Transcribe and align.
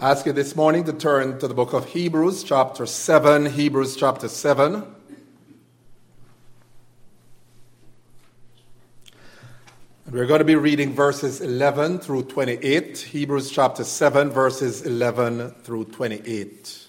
I 0.00 0.12
ask 0.12 0.24
you 0.24 0.32
this 0.32 0.56
morning 0.56 0.84
to 0.84 0.94
turn 0.94 1.38
to 1.40 1.46
the 1.46 1.52
book 1.52 1.74
of 1.74 1.84
Hebrews, 1.84 2.42
chapter 2.42 2.86
7. 2.86 3.44
Hebrews, 3.44 3.96
chapter 3.96 4.28
7. 4.28 4.76
And 4.76 4.94
we're 10.10 10.24
going 10.24 10.38
to 10.38 10.46
be 10.46 10.54
reading 10.54 10.94
verses 10.94 11.42
11 11.42 11.98
through 11.98 12.22
28. 12.22 12.96
Hebrews, 12.96 13.50
chapter 13.50 13.84
7, 13.84 14.30
verses 14.30 14.86
11 14.86 15.50
through 15.64 15.84
28. 15.84 16.86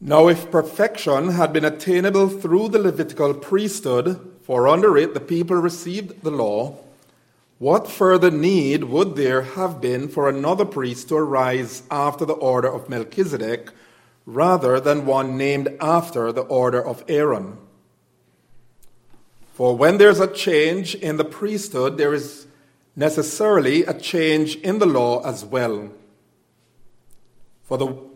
Now, 0.00 0.28
if 0.28 0.50
perfection 0.50 1.30
had 1.30 1.52
been 1.52 1.64
attainable 1.64 2.28
through 2.28 2.68
the 2.68 2.78
Levitical 2.78 3.32
priesthood, 3.32 4.34
for 4.42 4.68
under 4.68 4.96
it 4.98 5.14
the 5.14 5.20
people 5.20 5.56
received 5.56 6.22
the 6.22 6.30
law, 6.30 6.76
what 7.58 7.88
further 7.88 8.30
need 8.30 8.84
would 8.84 9.16
there 9.16 9.42
have 9.42 9.80
been 9.80 10.08
for 10.08 10.28
another 10.28 10.66
priest 10.66 11.08
to 11.08 11.16
arise 11.16 11.82
after 11.90 12.26
the 12.26 12.34
order 12.34 12.68
of 12.68 12.90
Melchizedek, 12.90 13.70
rather 14.26 14.78
than 14.78 15.06
one 15.06 15.38
named 15.38 15.74
after 15.80 16.30
the 16.30 16.42
order 16.42 16.84
of 16.84 17.02
Aaron? 17.08 17.56
For 19.54 19.74
when 19.74 19.96
there's 19.96 20.20
a 20.20 20.30
change 20.30 20.94
in 20.94 21.16
the 21.16 21.24
priesthood, 21.24 21.96
there 21.96 22.12
is 22.12 22.46
necessarily 22.94 23.84
a 23.84 23.98
change 23.98 24.56
in 24.56 24.78
the 24.78 24.86
law 24.86 25.24
as 25.24 25.42
well. 25.42 25.90
For 27.64 27.78
the 27.78 28.15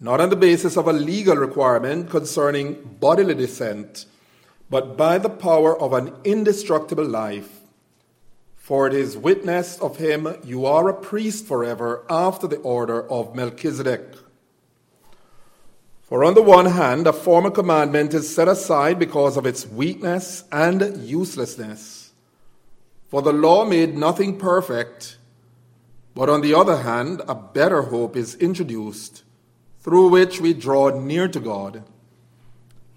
not 0.00 0.20
on 0.20 0.28
the 0.28 0.36
basis 0.36 0.76
of 0.76 0.88
a 0.88 0.92
legal 0.92 1.36
requirement 1.36 2.10
concerning 2.10 2.96
bodily 3.00 3.34
descent, 3.34 4.06
but 4.68 4.96
by 4.96 5.18
the 5.18 5.30
power 5.30 5.80
of 5.80 5.92
an 5.92 6.12
indestructible 6.24 7.04
life. 7.04 7.60
For 8.56 8.86
it 8.86 8.94
is 8.94 9.16
witnessed 9.16 9.80
of 9.80 9.98
him, 9.98 10.36
you 10.42 10.66
are 10.66 10.88
a 10.88 10.94
priest 10.94 11.46
forever 11.46 12.04
after 12.08 12.46
the 12.46 12.56
order 12.56 13.08
of 13.10 13.34
Melchizedek. 13.34 14.14
For 16.02 16.24
on 16.24 16.34
the 16.34 16.42
one 16.42 16.66
hand, 16.66 17.06
a 17.06 17.12
former 17.12 17.50
commandment 17.50 18.14
is 18.14 18.34
set 18.34 18.48
aside 18.48 18.98
because 18.98 19.36
of 19.36 19.46
its 19.46 19.66
weakness 19.66 20.44
and 20.50 20.96
uselessness. 20.98 22.12
For 23.08 23.22
the 23.22 23.32
law 23.32 23.64
made 23.64 23.96
nothing 23.96 24.38
perfect, 24.38 25.18
but 26.14 26.28
on 26.28 26.40
the 26.40 26.54
other 26.54 26.78
hand, 26.78 27.22
a 27.28 27.34
better 27.34 27.82
hope 27.82 28.16
is 28.16 28.34
introduced 28.36 29.24
through 29.84 30.08
which 30.08 30.40
we 30.40 30.54
draw 30.54 30.88
near 30.98 31.28
to 31.28 31.38
God. 31.38 31.84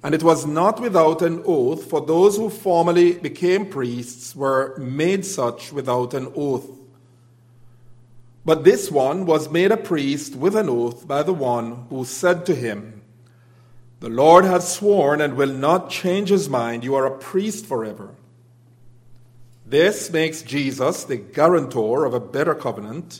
And 0.01 0.15
it 0.15 0.23
was 0.23 0.45
not 0.45 0.79
without 0.79 1.21
an 1.21 1.43
oath, 1.45 1.89
for 1.89 1.99
those 1.99 2.37
who 2.37 2.49
formerly 2.49 3.13
became 3.13 3.65
priests 3.65 4.33
were 4.33 4.73
made 4.77 5.25
such 5.25 5.73
without 5.73 6.13
an 6.13 6.31
oath. 6.33 6.69
But 8.45 8.63
this 8.63 8.89
one 8.89 9.25
was 9.25 9.49
made 9.49 9.73
a 9.73 9.77
priest 9.77 10.33
with 10.35 10.55
an 10.55 10.69
oath 10.69 11.05
by 11.05 11.23
the 11.23 11.33
one 11.33 11.87
who 11.89 12.05
said 12.05 12.45
to 12.45 12.55
him, 12.55 13.01
The 13.99 14.09
Lord 14.09 14.45
has 14.45 14.73
sworn 14.73 15.19
and 15.19 15.35
will 15.35 15.53
not 15.53 15.89
change 15.89 16.29
his 16.29 16.47
mind. 16.47 16.85
You 16.85 16.95
are 16.95 17.05
a 17.05 17.17
priest 17.17 17.65
forever. 17.65 18.15
This 19.65 20.09
makes 20.09 20.41
Jesus 20.41 21.03
the 21.03 21.17
guarantor 21.17 22.05
of 22.05 22.13
a 22.13 22.21
better 22.21 22.55
covenant 22.55 23.19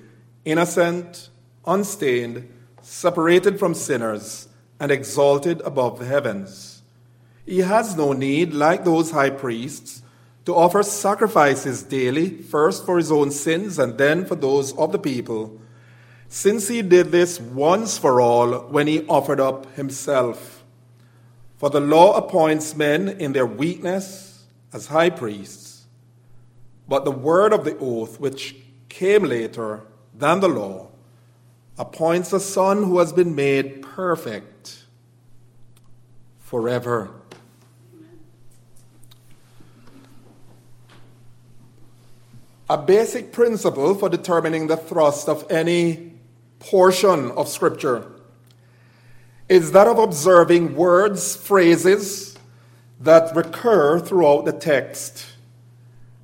innocent, 0.45 1.29
unstained, 1.65 2.51
separated 2.81 3.59
from 3.59 3.73
sinners, 3.73 4.47
and 4.79 4.91
exalted 4.91 5.61
above 5.61 5.99
the 5.99 6.05
heavens. 6.05 6.81
He 7.45 7.59
has 7.59 7.95
no 7.95 8.13
need, 8.13 8.53
like 8.53 8.83
those 8.83 9.11
high 9.11 9.29
priests, 9.29 10.01
to 10.45 10.55
offer 10.55 10.81
sacrifices 10.83 11.83
daily, 11.83 12.29
first 12.29 12.85
for 12.85 12.97
his 12.97 13.11
own 13.11 13.31
sins 13.31 13.77
and 13.77 13.97
then 13.97 14.25
for 14.25 14.35
those 14.35 14.75
of 14.77 14.91
the 14.91 14.99
people, 14.99 15.59
since 16.27 16.67
he 16.67 16.81
did 16.81 17.11
this 17.11 17.39
once 17.39 17.97
for 17.97 18.19
all 18.19 18.61
when 18.69 18.87
he 18.87 19.05
offered 19.07 19.39
up 19.39 19.75
himself. 19.75 20.63
For 21.57 21.69
the 21.69 21.79
law 21.79 22.17
appoints 22.17 22.75
men 22.75 23.07
in 23.07 23.33
their 23.33 23.45
weakness 23.45 24.45
as 24.73 24.87
high 24.87 25.11
priests, 25.11 25.85
but 26.87 27.05
the 27.05 27.11
word 27.11 27.53
of 27.53 27.65
the 27.65 27.77
oath, 27.77 28.19
which 28.19 28.55
came 28.89 29.23
later, 29.23 29.83
than 30.13 30.39
the 30.39 30.47
law, 30.47 30.89
appoints 31.77 32.33
a 32.33 32.39
son 32.39 32.83
who 32.83 32.99
has 32.99 33.13
been 33.13 33.35
made 33.35 33.81
perfect 33.81 34.85
forever. 36.39 37.09
A 42.69 42.77
basic 42.77 43.33
principle 43.33 43.95
for 43.95 44.07
determining 44.07 44.67
the 44.67 44.77
thrust 44.77 45.27
of 45.27 45.49
any 45.51 46.13
portion 46.59 47.31
of 47.31 47.49
Scripture 47.49 48.09
is 49.49 49.73
that 49.73 49.87
of 49.87 49.99
observing 49.99 50.75
words, 50.75 51.35
phrases 51.35 52.37
that 53.01 53.35
recur 53.35 53.99
throughout 53.99 54.45
the 54.45 54.53
text. 54.53 55.25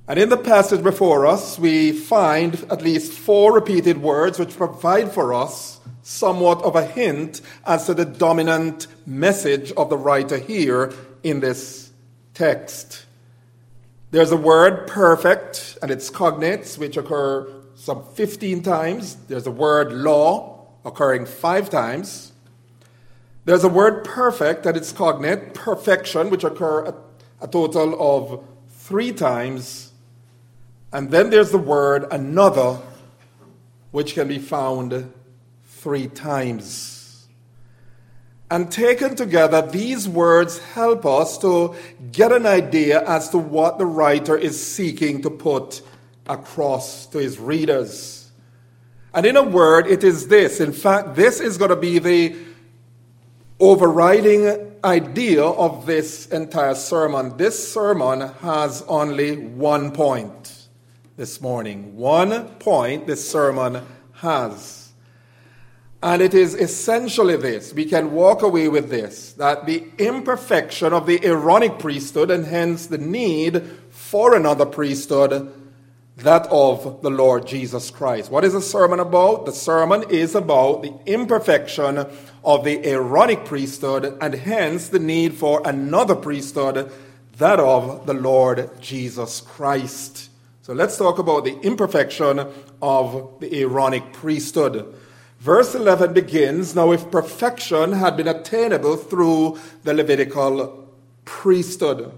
And 0.10 0.18
in 0.18 0.30
the 0.30 0.38
passage 0.38 0.82
before 0.82 1.26
us, 1.26 1.60
we 1.60 1.92
find 1.92 2.56
at 2.72 2.82
least 2.82 3.12
four 3.12 3.52
repeated 3.52 4.02
words 4.02 4.40
which 4.40 4.56
provide 4.56 5.12
for 5.12 5.34
us 5.34 5.82
somewhat 6.02 6.64
of 6.64 6.78
a 6.78 6.86
hint 6.86 7.42
as 7.66 7.88
to 7.88 7.94
the 7.94 8.06
dominant 8.06 8.88
message 9.06 9.74
of 9.74 9.90
the 9.90 9.98
writer 9.98 10.38
here 10.38 10.94
in 11.24 11.42
this 11.42 11.92
text. 12.34 13.06
There's 14.12 14.32
a 14.32 14.38
word 14.38 14.88
perfect 14.88 15.78
and 15.82 15.92
its 15.92 16.10
cognates, 16.10 16.78
which 16.78 16.96
occur 16.96 17.52
some 17.76 18.06
15 18.14 18.64
times. 18.64 19.16
There's 19.28 19.46
a 19.46 19.52
word 19.52 19.92
law 19.92 20.68
occurring 20.86 21.26
five 21.26 21.70
times. 21.70 22.32
There's 23.44 23.66
a 23.66 23.70
word 23.70 24.06
perfect 24.06 24.66
and 24.66 24.78
its 24.78 24.94
cognate, 24.94 25.54
perfection, 25.54 26.30
which 26.30 26.46
occur 26.46 26.86
a, 26.86 26.96
a 27.42 27.48
total 27.50 27.98
of 28.00 28.46
three 28.70 29.12
times 29.12 29.87
and 30.92 31.12
then 31.12 31.30
there's 31.30 31.52
the 31.52 31.58
word 31.58 32.06
another, 32.12 32.80
which 33.92 34.14
can 34.14 34.28
be 34.28 34.40
found 34.40 35.12
three 35.66 36.08
times. 36.08 37.28
And 38.50 38.72
taken 38.72 39.16
together, 39.16 39.62
these 39.62 40.08
words 40.08 40.60
help 40.60 41.06
us 41.06 41.38
to 41.40 41.76
get 42.14 42.32
an 42.32 42.46
idea 42.46 43.04
as 43.06 43.30
to 43.30 43.38
what 43.38 43.78
the 43.78 43.86
writer 43.86 44.38
is 44.38 44.66
seeking 44.66 45.22
to 45.24 45.30
put 45.30 45.82
across 46.28 47.06
to 47.08 47.18
his 47.18 47.38
readers. 47.38 48.32
And 49.14 49.26
in 49.26 49.36
a 49.36 49.44
word, 49.44 49.88
it 49.88 50.04
is 50.04 50.30
this. 50.30 50.62
In 50.62 50.72
fact, 50.72 51.16
this 51.16 51.42
is 51.42 51.58
going 51.58 51.70
to 51.70 51.76
be 51.76 52.00
the 52.00 52.38
overriding 53.60 54.76
idea 54.84 55.44
of 55.44 55.86
this 55.86 56.28
entire 56.28 56.76
sermon. 56.76 57.36
This 57.36 57.72
sermon 57.74 58.22
has 58.40 58.84
only 58.84 59.36
one 59.36 59.92
point 59.92 60.57
this 61.18 61.42
morning. 61.42 61.96
One 61.96 62.46
point 62.60 63.08
this 63.08 63.28
sermon 63.28 63.84
has. 64.14 64.92
And 66.04 66.22
it 66.22 66.36
is 66.36 66.54
essentially 66.54 67.36
this. 67.36 67.74
We 67.74 67.86
can 67.86 68.12
walk 68.12 68.44
away 68.44 68.70
with 68.70 68.92
this 68.92 69.34
that 69.34 69.66
the 69.66 69.84
imperfection 69.98 70.94
of 70.94 71.08
the 71.08 71.26
Aaronic 71.26 71.80
priesthood 71.80 72.30
and 72.30 72.46
hence 72.46 72.86
the 72.86 73.00
need 73.00 73.64
for 73.90 74.36
another 74.36 74.66
priesthood 74.68 75.52
that 76.18 76.48
of 76.52 77.02
the 77.02 77.10
Lord 77.10 77.48
Jesus 77.48 77.90
Christ. 77.90 78.30
What 78.30 78.46
is 78.46 78.54
the 78.54 78.62
sermon 78.62 79.00
about? 79.00 79.48
The 79.48 79.54
sermon 79.54 80.04
is 80.10 80.36
about 80.36 80.84
the 80.84 80.94
imperfection 81.08 82.06
of 82.44 82.64
the 82.64 82.86
Aaronic 82.86 83.46
priesthood 83.46 84.18
and 84.22 84.36
hence 84.36 84.90
the 84.90 85.00
need 85.00 85.34
for 85.34 85.62
another 85.66 86.16
priesthood, 86.16 86.92
that 87.38 87.60
of 87.60 88.06
the 88.06 88.14
Lord 88.14 88.70
Jesus 88.80 89.42
Christ. 89.42 90.27
So 90.68 90.74
let's 90.74 90.98
talk 90.98 91.18
about 91.18 91.46
the 91.46 91.58
imperfection 91.62 92.46
of 92.82 93.36
the 93.40 93.62
Aaronic 93.62 94.12
priesthood. 94.12 94.94
Verse 95.40 95.74
11 95.74 96.12
begins 96.12 96.76
Now, 96.76 96.92
if 96.92 97.10
perfection 97.10 97.94
had 97.94 98.18
been 98.18 98.28
attainable 98.28 98.98
through 98.98 99.60
the 99.84 99.94
Levitical 99.94 100.90
priesthood. 101.24 102.12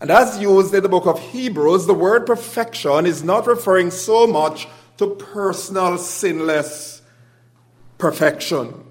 And 0.00 0.10
as 0.10 0.40
used 0.40 0.74
in 0.74 0.82
the 0.82 0.88
book 0.88 1.06
of 1.06 1.20
Hebrews, 1.30 1.86
the 1.86 1.94
word 1.94 2.26
perfection 2.26 3.06
is 3.06 3.22
not 3.22 3.46
referring 3.46 3.92
so 3.92 4.26
much 4.26 4.66
to 4.96 5.06
personal 5.06 5.96
sinless 5.96 7.02
perfection. 7.98 8.84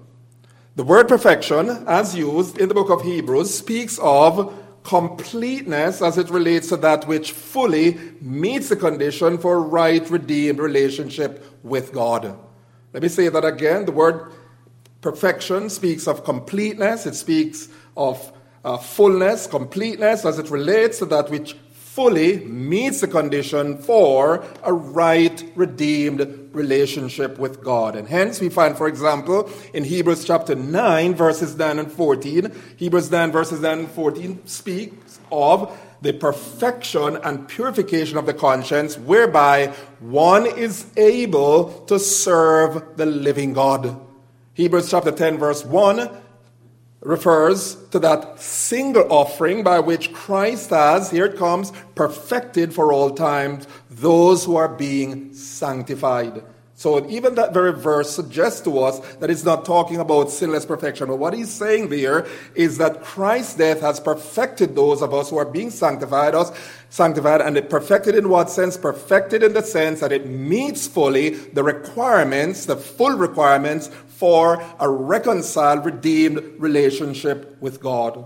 The 0.74 0.84
word 0.84 1.06
perfection, 1.06 1.84
as 1.86 2.16
used 2.16 2.56
in 2.56 2.70
the 2.70 2.74
book 2.74 2.88
of 2.88 3.02
Hebrews, 3.02 3.54
speaks 3.54 3.98
of 3.98 4.54
completeness 4.88 6.00
as 6.00 6.16
it 6.16 6.30
relates 6.30 6.70
to 6.70 6.76
that 6.78 7.06
which 7.06 7.32
fully 7.32 7.98
meets 8.22 8.70
the 8.70 8.76
condition 8.76 9.36
for 9.36 9.56
a 9.56 9.60
right, 9.60 10.08
redeemed 10.08 10.58
relationship 10.58 11.44
with 11.62 11.92
God. 11.92 12.38
Let 12.94 13.02
me 13.02 13.10
say 13.10 13.28
that 13.28 13.44
again. 13.44 13.84
The 13.84 13.92
word 13.92 14.32
perfection 15.02 15.68
speaks 15.68 16.08
of 16.08 16.24
completeness, 16.24 17.04
it 17.04 17.14
speaks 17.14 17.68
of 17.98 18.32
uh, 18.64 18.78
fullness, 18.78 19.46
completeness, 19.46 20.24
as 20.24 20.38
it 20.38 20.48
relates 20.48 21.00
to 21.00 21.04
that 21.06 21.28
which 21.28 21.52
fully 21.72 22.38
meets 22.46 23.02
the 23.02 23.08
condition 23.08 23.76
for 23.76 24.42
a 24.62 24.72
right, 24.72 25.52
redeemed 25.54 26.37
relationship 26.52 27.38
with 27.38 27.62
God. 27.62 27.96
And 27.96 28.08
hence, 28.08 28.40
we 28.40 28.48
find, 28.48 28.76
for 28.76 28.88
example, 28.88 29.50
in 29.72 29.84
Hebrews 29.84 30.24
chapter 30.24 30.54
9, 30.54 31.14
verses 31.14 31.56
9 31.56 31.78
and 31.78 31.92
14, 31.92 32.52
Hebrews 32.76 33.10
9, 33.10 33.32
verses 33.32 33.60
9 33.60 33.78
and 33.78 33.90
14 33.90 34.46
speaks 34.46 35.20
of 35.30 35.78
the 36.00 36.12
perfection 36.12 37.16
and 37.16 37.48
purification 37.48 38.18
of 38.18 38.26
the 38.26 38.34
conscience, 38.34 38.96
whereby 38.96 39.66
one 40.00 40.46
is 40.46 40.86
able 40.96 41.84
to 41.86 41.98
serve 41.98 42.96
the 42.96 43.06
living 43.06 43.52
God. 43.52 44.00
Hebrews 44.54 44.90
chapter 44.90 45.12
10, 45.12 45.38
verse 45.38 45.64
1 45.64 46.08
refers 47.00 47.76
to 47.90 47.98
that 48.00 48.40
single 48.40 49.10
offering 49.12 49.62
by 49.62 49.78
which 49.80 50.12
Christ 50.12 50.70
has, 50.70 51.10
here 51.10 51.26
it 51.26 51.36
comes, 51.36 51.72
perfected 51.94 52.74
for 52.74 52.92
all 52.92 53.10
times 53.10 53.66
those 53.90 54.44
who 54.44 54.56
are 54.56 54.68
being 54.68 55.32
sanctified. 55.32 56.42
So 56.78 57.04
even 57.10 57.34
that 57.34 57.52
very 57.52 57.72
verse 57.72 58.08
suggests 58.08 58.60
to 58.60 58.78
us 58.78 59.00
that 59.16 59.30
it's 59.30 59.42
not 59.42 59.64
talking 59.64 59.96
about 59.96 60.30
sinless 60.30 60.64
perfection. 60.64 61.08
But 61.08 61.16
what 61.16 61.34
he's 61.34 61.50
saying 61.50 61.88
there 61.88 62.24
is 62.54 62.78
that 62.78 63.02
Christ's 63.02 63.56
death 63.56 63.80
has 63.80 63.98
perfected 63.98 64.76
those 64.76 65.02
of 65.02 65.12
us 65.12 65.30
who 65.30 65.38
are 65.38 65.44
being 65.44 65.70
sanctified, 65.70 66.36
us 66.36 66.52
sanctified, 66.88 67.40
and 67.40 67.56
it 67.56 67.68
perfected 67.68 68.14
in 68.14 68.28
what 68.28 68.48
sense? 68.48 68.76
Perfected 68.76 69.42
in 69.42 69.54
the 69.54 69.62
sense 69.62 69.98
that 69.98 70.12
it 70.12 70.28
meets 70.28 70.86
fully 70.86 71.30
the 71.30 71.64
requirements, 71.64 72.66
the 72.66 72.76
full 72.76 73.16
requirements 73.16 73.90
for 74.18 74.60
a 74.80 74.90
reconciled, 74.90 75.84
redeemed 75.84 76.40
relationship 76.58 77.56
with 77.60 77.80
God. 77.80 78.24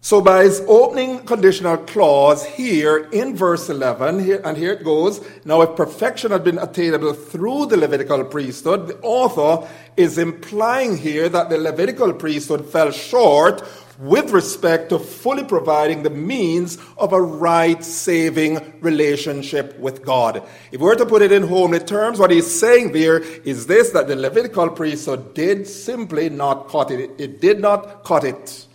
So, 0.00 0.20
by 0.20 0.44
his 0.44 0.62
opening 0.68 1.20
conditional 1.20 1.78
clause 1.78 2.44
here 2.44 3.08
in 3.10 3.34
verse 3.34 3.68
11, 3.68 4.22
here, 4.22 4.40
and 4.44 4.56
here 4.56 4.74
it 4.74 4.84
goes 4.84 5.26
now, 5.44 5.62
if 5.62 5.74
perfection 5.76 6.30
had 6.30 6.44
been 6.44 6.58
attainable 6.58 7.14
through 7.14 7.66
the 7.66 7.78
Levitical 7.78 8.22
priesthood, 8.24 8.86
the 8.86 9.00
author 9.00 9.66
is 9.96 10.18
implying 10.18 10.98
here 10.98 11.28
that 11.30 11.48
the 11.48 11.58
Levitical 11.58 12.12
priesthood 12.12 12.66
fell 12.66 12.90
short 12.92 13.62
with 13.98 14.30
respect 14.30 14.88
to 14.88 14.98
fully 14.98 15.44
providing 15.44 16.02
the 16.02 16.10
means 16.10 16.78
of 16.98 17.12
a 17.12 17.20
right 17.20 17.84
saving 17.84 18.80
relationship 18.80 19.78
with 19.78 20.04
God. 20.04 20.42
If 20.72 20.80
we 20.80 20.86
were 20.86 20.96
to 20.96 21.06
put 21.06 21.22
it 21.22 21.32
in 21.32 21.44
homely 21.44 21.80
terms, 21.80 22.18
what 22.18 22.30
he's 22.30 22.58
saying 22.58 22.92
there 22.92 23.18
is 23.18 23.66
this 23.66 23.90
that 23.90 24.08
the 24.08 24.16
Levitical 24.16 24.70
priesthood 24.70 25.34
did 25.34 25.66
simply 25.66 26.28
not 26.28 26.68
cut 26.68 26.90
it. 26.90 27.10
It 27.18 27.40
did 27.40 27.60
not 27.60 28.04
cut 28.04 28.24
it. 28.24 28.66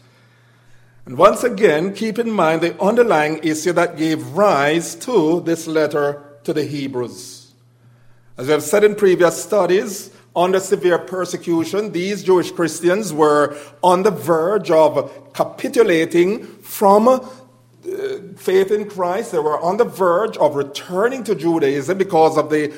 And 1.06 1.18
once 1.18 1.44
again, 1.44 1.94
keep 1.94 2.19
in 2.19 2.30
mind 2.30 2.62
the 2.62 2.80
underlying 2.81 3.39
issue 3.39 3.74
that 3.74 3.98
gave 3.98 4.25
rise 4.33 4.95
to 4.95 5.42
this 5.42 5.66
letter 5.66 6.24
to 6.44 6.54
the 6.54 6.63
Hebrews. 6.63 7.51
As 8.38 8.45
we 8.45 8.54
have 8.54 8.63
said 8.63 8.83
in 8.83 8.95
previous 8.95 9.44
studies, 9.44 10.12
under 10.35 10.59
severe 10.59 10.99
persecution, 10.99 11.91
these 11.91 12.23
Jewish 12.23 12.51
Christians 12.51 13.11
were 13.11 13.57
on 13.83 14.03
the 14.03 14.11
verge 14.11 14.71
of 14.71 15.33
capitulating 15.33 16.45
from 16.61 17.07
uh, 17.07 17.19
faith 18.35 18.71
in 18.71 18.89
Christ. 18.89 19.31
They 19.31 19.39
were 19.39 19.59
on 19.59 19.77
the 19.77 19.85
verge 19.85 20.37
of 20.37 20.55
returning 20.55 21.23
to 21.25 21.35
Judaism 21.35 21.97
because 21.97 22.37
of 22.37 22.49
the 22.49 22.73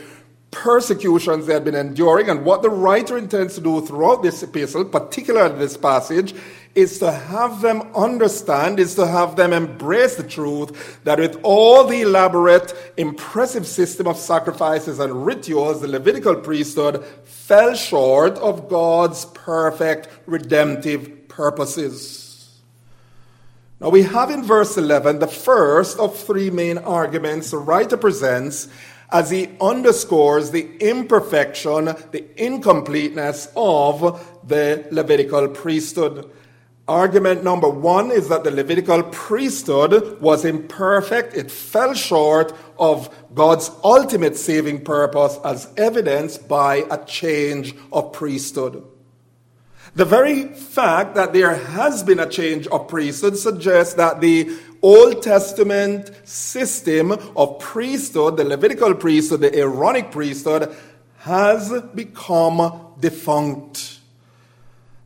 persecutions 0.52 1.46
they 1.46 1.54
had 1.54 1.64
been 1.64 1.76
enduring. 1.76 2.30
And 2.30 2.46
what 2.46 2.62
the 2.62 2.70
writer 2.70 3.18
intends 3.18 3.56
to 3.56 3.62
do 3.62 3.86
throughout 3.86 4.22
this 4.22 4.44
epistle, 4.44 4.86
particularly 4.86 5.58
this 5.58 5.78
passage, 5.78 6.34
is 6.74 7.00
to 7.00 7.12
have 7.12 7.62
them 7.62 7.82
understand, 7.96 8.80
is 8.80 8.96
to 8.96 9.06
have 9.06 9.36
them 9.36 9.54
embrace 9.54 10.16
the 10.16 10.24
truth 10.24 11.04
that 11.04 11.20
with 11.20 11.40
all 11.44 11.86
the 11.86 12.02
elaborate, 12.02 12.74
impressive 12.98 13.68
system 13.68 14.08
of 14.08 14.18
sacrifices 14.18 15.00
and 15.00 15.26
rituals, 15.26 15.82
the 15.82 15.88
Levitical 15.88 16.36
priesthood 16.36 17.04
fell 17.24 17.76
short 17.76 18.38
of 18.38 18.70
God's 18.70 19.26
perfect 19.26 20.08
redemptive 20.26 21.28
purposes. 21.28 22.62
Now 23.82 23.90
we 23.90 24.04
have 24.04 24.30
in 24.30 24.44
verse 24.44 24.78
11 24.78 25.20
the 25.20 25.28
first 25.28 25.98
of 25.98 26.16
three 26.16 26.52
main 26.52 26.78
arguments 26.78 27.52
the 27.52 27.58
writer 27.58 27.98
presents 27.98 28.68
as 29.12 29.30
he 29.30 29.50
underscores 29.60 30.52
the 30.52 30.78
imperfection, 30.78 31.86
the 32.12 32.26
incompleteness 32.38 33.50
of 33.56 34.24
the 34.48 34.88
Levitical 34.92 35.50
priesthood. 35.50 36.32
Argument 36.92 37.42
number 37.42 37.70
one 37.70 38.12
is 38.12 38.28
that 38.28 38.44
the 38.44 38.52
Levitical 38.52 39.02
priesthood 39.04 40.20
was 40.20 40.44
imperfect. 40.44 41.34
It 41.34 41.50
fell 41.50 41.94
short 41.94 42.54
of 42.78 43.10
God's 43.34 43.72
ultimate 43.82 44.36
saving 44.36 44.84
purpose 44.84 45.40
as 45.46 45.70
evidenced 45.78 46.50
by 46.50 46.84
a 46.92 47.02
change 47.06 47.74
of 47.94 48.12
priesthood. 48.12 48.84
The 49.96 50.04
very 50.04 50.50
fact 50.50 51.16
that 51.16 51.32
there 51.32 51.56
has 51.56 52.04
been 52.04 52.20
a 52.20 52.28
change 52.28 52.68
of 52.68 52.90
priesthood 52.90 53.38
suggests 53.38 53.94
that 53.94 54.20
the 54.20 54.54
Old 54.82 55.24
Testament 55.24 56.12
system 56.28 57.14
of 57.38 57.58
priesthood, 57.60 58.36
the 58.36 58.44
Levitical 58.44 58.96
priesthood, 58.96 59.40
the 59.40 59.56
Aaronic 59.58 60.12
priesthood, 60.12 60.76
has 61.20 61.72
become 61.96 62.96
defunct. 63.00 63.91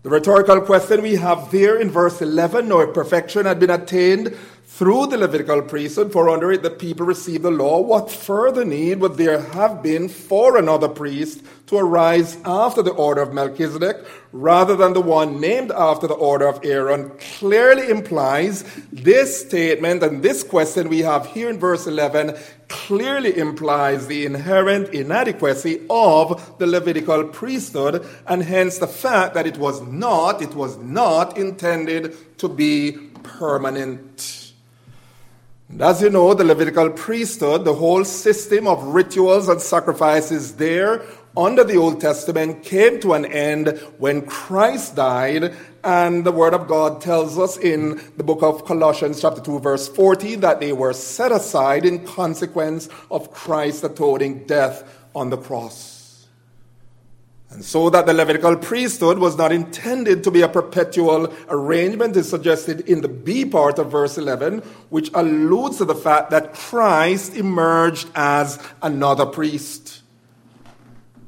The 0.06 0.12
rhetorical 0.12 0.62
question 0.62 1.02
we 1.02 1.16
have 1.16 1.50
there 1.50 1.82
in 1.82 1.90
verse 1.90 2.22
11 2.22 2.68
no 2.68 2.86
perfection 2.86 3.48
had 3.48 3.60
been 3.60 3.72
attained 3.72 4.38
through 4.76 5.08
the 5.08 5.18
Levitical 5.18 5.62
priesthood, 5.62 6.12
for 6.12 6.30
under 6.30 6.52
it 6.52 6.62
the 6.62 6.70
people 6.70 7.06
received 7.06 7.44
the 7.44 7.50
law. 7.50 7.80
What 7.80 8.12
further 8.12 8.66
need 8.66 9.00
would 9.00 9.16
there 9.16 9.40
have 9.40 9.82
been 9.82 10.10
for 10.10 10.58
another 10.58 10.90
priest 10.90 11.42
to 11.68 11.78
arise 11.78 12.38
after 12.44 12.82
the 12.82 12.92
order 12.92 13.22
of 13.22 13.34
Melchizedek 13.34 14.06
rather 14.34 14.76
than 14.76 14.92
the 14.92 15.00
one 15.00 15.40
named 15.40 15.72
after 15.72 16.08
the 16.08 16.16
order 16.16 16.46
of 16.46 16.60
Aaron? 16.66 17.10
Clearly 17.38 17.90
implies 17.90 18.64
this 18.92 19.48
statement 19.48 20.04
and 20.04 20.22
this 20.22 20.44
question 20.44 20.90
we 20.90 21.00
have 21.00 21.26
here 21.28 21.50
in 21.50 21.58
verse 21.58 21.88
11 21.88 22.36
clearly 22.68 23.38
implies 23.38 24.08
the 24.08 24.26
inherent 24.26 24.90
inadequacy 24.90 25.86
of 25.90 26.58
the 26.60 26.68
Levitical 26.68 27.24
priesthood 27.24 28.06
and 28.28 28.44
hence 28.44 28.80
the 28.80 28.88
fact 28.88 29.36
that 29.36 29.48
it 29.48 29.58
was 29.58 29.82
not, 29.84 30.42
it 30.42 30.54
was 30.54 30.76
not 30.80 31.38
intended 31.38 32.38
to 32.40 32.50
be 32.50 32.92
permanent. 33.24 34.45
And 35.76 35.82
as 35.82 36.02
you 36.02 36.10
know, 36.10 36.34
the 36.34 36.46
Levitical 36.46 36.90
priesthood, 36.90 37.66
the 37.66 37.74
whole 37.74 38.06
system 38.06 38.66
of 38.66 38.82
rituals 38.82 39.50
and 39.50 39.62
sacrifices 39.62 40.56
there 40.56 41.02
under 41.36 41.66
the 41.66 41.76
Old 41.76 42.00
Testament 42.00 42.64
came 42.64 43.02
to 43.02 43.12
an 43.12 43.26
end 43.26 43.78
when 43.98 44.26
Christ 44.26 44.96
died. 44.96 45.54
And 45.84 46.26
the 46.26 46.32
Word 46.32 46.54
of 46.54 46.70
God 46.70 47.02
tells 47.02 47.38
us 47.38 47.58
in 47.58 48.00
the 48.16 48.24
book 48.24 48.42
of 48.42 48.64
Colossians, 48.64 49.20
chapter 49.20 49.42
2, 49.42 49.60
verse 49.60 49.90
40, 49.90 50.36
that 50.36 50.62
they 50.62 50.72
were 50.72 50.94
set 50.94 51.34
aside 51.34 51.86
in 51.86 52.08
consequence 52.08 52.88
of 53.12 53.34
Christ's 53.34 53.84
atoning 53.84 54.46
death 54.46 54.90
on 55.14 55.30
the 55.30 55.38
cross. 55.38 55.95
And 57.52 57.64
so 57.64 57.90
that 57.90 58.06
the 58.06 58.14
Levitical 58.14 58.58
priesthood 58.58 59.20
was 59.20 59.38
not 59.38 59.52
intended 59.52 60.24
to 60.24 60.32
be 60.32 60.42
a 60.42 60.50
perpetual 60.50 61.34
arrangement 61.48 62.16
is 62.18 62.28
suggested 62.28 62.82
in 62.82 63.02
the 63.02 63.08
B 63.08 63.46
part 63.46 63.80
of 63.80 63.92
verse 63.92 64.18
11, 64.18 64.60
which 64.90 65.12
alludes 65.14 65.78
to 65.78 65.86
the 65.86 65.96
fact 65.96 66.32
that 66.32 66.54
Christ 66.54 67.36
emerged 67.36 68.10
as 68.16 68.60
another 68.82 69.26
priest. 69.26 70.02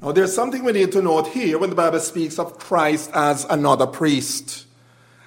Now, 0.02 0.12
there's 0.12 0.34
something 0.34 0.64
we 0.64 0.74
need 0.74 0.92
to 0.92 1.02
note 1.02 1.28
here 1.28 1.58
when 1.58 1.70
the 1.70 1.76
Bible 1.76 2.00
speaks 2.00 2.38
of 2.38 2.60
Christ 2.60 3.10
as 3.14 3.46
another 3.46 3.88
priest. 3.88 4.66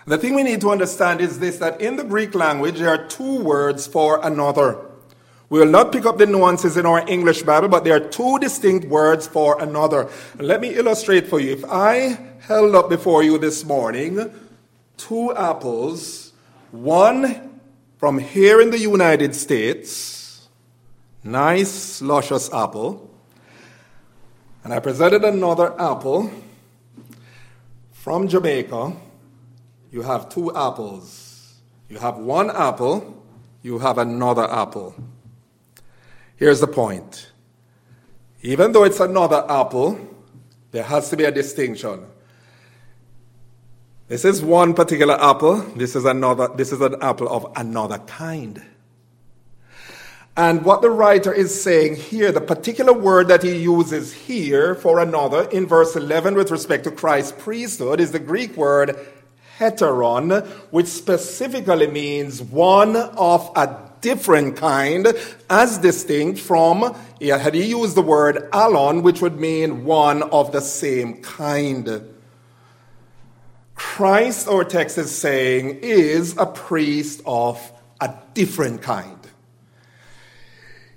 The 0.07 0.19
thing 0.19 0.35
we 0.35 0.43
need 0.43 0.61
to 0.63 0.71
understand 0.71 1.21
is 1.21 1.39
this 1.39 1.59
that 1.59 1.81
in 1.81 1.97
the 1.97 2.05
Greek 2.05 2.35
language, 2.35 2.79
there 2.79 2.89
are 2.91 3.07
two 3.07 3.43
words 3.43 3.87
for 3.87 4.21
another. 4.25 4.90
We 5.51 5.59
will 5.59 5.67
not 5.67 5.91
pick 5.91 6.07
up 6.07 6.17
the 6.17 6.27
nuances 6.27 6.77
in 6.77 6.87
our 6.87 7.05
English 7.09 7.43
Bible, 7.43 7.67
but 7.67 7.83
there 7.83 7.97
are 7.97 8.09
two 8.09 8.39
distinct 8.39 8.87
words 8.87 9.27
for 9.27 9.61
another. 9.61 10.09
let 10.39 10.61
me 10.61 10.75
illustrate 10.77 11.27
for 11.27 11.41
you. 11.41 11.53
If 11.53 11.65
I 11.65 12.19
held 12.39 12.77
up 12.77 12.89
before 12.89 13.25
you 13.25 13.37
this 13.37 13.65
morning 13.65 14.31
two 14.97 15.35
apples, 15.35 16.33
one 16.71 17.59
from 17.99 18.19
here 18.19 18.61
in 18.61 18.71
the 18.71 18.79
United 18.79 19.35
States, 19.35 20.49
nice, 21.25 22.01
luscious 22.01 22.53
apple, 22.53 23.11
and 24.63 24.73
I 24.73 24.79
presented 24.79 25.25
another 25.25 25.75
apple 25.81 26.31
from 27.91 28.29
Jamaica, 28.29 28.93
you 29.91 30.03
have 30.03 30.29
two 30.29 30.55
apples. 30.55 31.57
You 31.89 31.99
have 31.99 32.19
one 32.19 32.51
apple, 32.51 33.25
you 33.63 33.81
have 33.81 33.99
another 33.99 34.49
apple. 34.49 34.95
Here's 36.41 36.61
the 36.61 36.67
point. 36.67 37.31
Even 38.41 38.73
though 38.73 38.85
it's 38.85 38.99
another 38.99 39.45
apple, 39.47 40.01
there 40.71 40.85
has 40.85 41.11
to 41.11 41.17
be 41.19 41.25
a 41.25 41.31
distinction. 41.31 42.07
This 44.09 44.25
is 44.25 44.43
one 44.43 44.73
particular 44.73 45.21
apple, 45.21 45.57
this 45.77 45.95
is 45.95 46.07
another 46.07 46.49
this 46.57 46.73
is 46.73 46.81
an 46.81 46.97
apple 47.03 47.29
of 47.29 47.53
another 47.57 47.99
kind. 47.99 48.63
And 50.35 50.65
what 50.65 50.81
the 50.81 50.89
writer 50.89 51.31
is 51.31 51.63
saying 51.63 51.97
here, 51.97 52.33
the 52.33 52.41
particular 52.41 52.95
word 52.95 53.29
that 53.29 53.43
he 53.43 53.59
uses 53.59 54.15
here 54.15 54.75
for 54.75 54.99
another 54.99 55.47
in 55.51 55.67
verse 55.67 55.95
11 55.95 56.37
with 56.37 56.51
respect 56.51 56.85
to 56.85 56.91
Christ's 56.91 57.33
priesthood 57.33 58.01
is 58.01 58.13
the 58.13 58.19
Greek 58.19 58.57
word 58.57 58.99
heteron, 59.59 60.47
which 60.71 60.87
specifically 60.87 61.87
means 61.87 62.41
one 62.41 62.97
of 62.97 63.53
a 63.55 63.90
different 64.01 64.57
kind, 64.57 65.09
as 65.49 65.79
distinct 65.79 66.39
from, 66.39 66.97
had 67.21 67.55
he 67.55 67.67
used 67.67 67.95
the 67.95 68.03
word 68.03 68.49
allon, 68.53 69.03
which 69.03 69.21
would 69.21 69.39
mean 69.39 69.85
one 69.85 70.23
of 70.23 70.53
the 70.53 70.61
same 70.61 71.23
kind. 71.23 72.15
Christ, 73.75 74.47
our 74.49 74.65
text 74.65 74.99
is 74.99 75.11
saying, 75.15 75.81
is 75.83 76.37
a 76.37 76.47
priest 76.47 77.23
of 77.25 77.73
a 78.01 78.15
different 78.35 78.83
kind. 78.83 79.19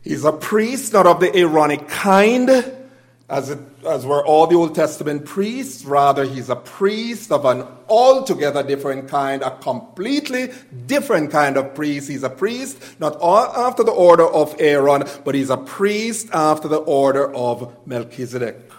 He's 0.03 0.25
a 0.25 0.33
priest 0.33 0.91
not 0.91 1.07
of 1.07 1.21
the 1.21 1.35
Aaronic 1.35 1.87
kind, 1.87 2.49
as, 3.29 3.49
it, 3.49 3.59
as 3.87 4.05
were 4.05 4.25
all 4.25 4.47
the 4.47 4.55
Old 4.55 4.75
Testament 4.75 5.25
priests. 5.25 5.85
Rather, 5.85 6.25
he's 6.25 6.49
a 6.49 6.55
priest 6.55 7.31
of 7.31 7.45
an 7.45 7.65
altogether 7.87 8.63
different 8.63 9.07
kind, 9.07 9.41
a 9.41 9.57
completely 9.57 10.51
different 10.85 11.31
kind 11.31 11.57
of 11.57 11.73
priest. 11.73 12.09
He's 12.09 12.23
a 12.23 12.29
priest 12.29 12.99
not 12.99 13.17
after 13.21 13.83
the 13.83 13.91
order 13.91 14.27
of 14.27 14.55
Aaron, 14.59 15.03
but 15.23 15.35
he's 15.35 15.49
a 15.49 15.57
priest 15.57 16.29
after 16.33 16.67
the 16.67 16.77
order 16.77 17.33
of 17.33 17.75
Melchizedek. 17.87 18.71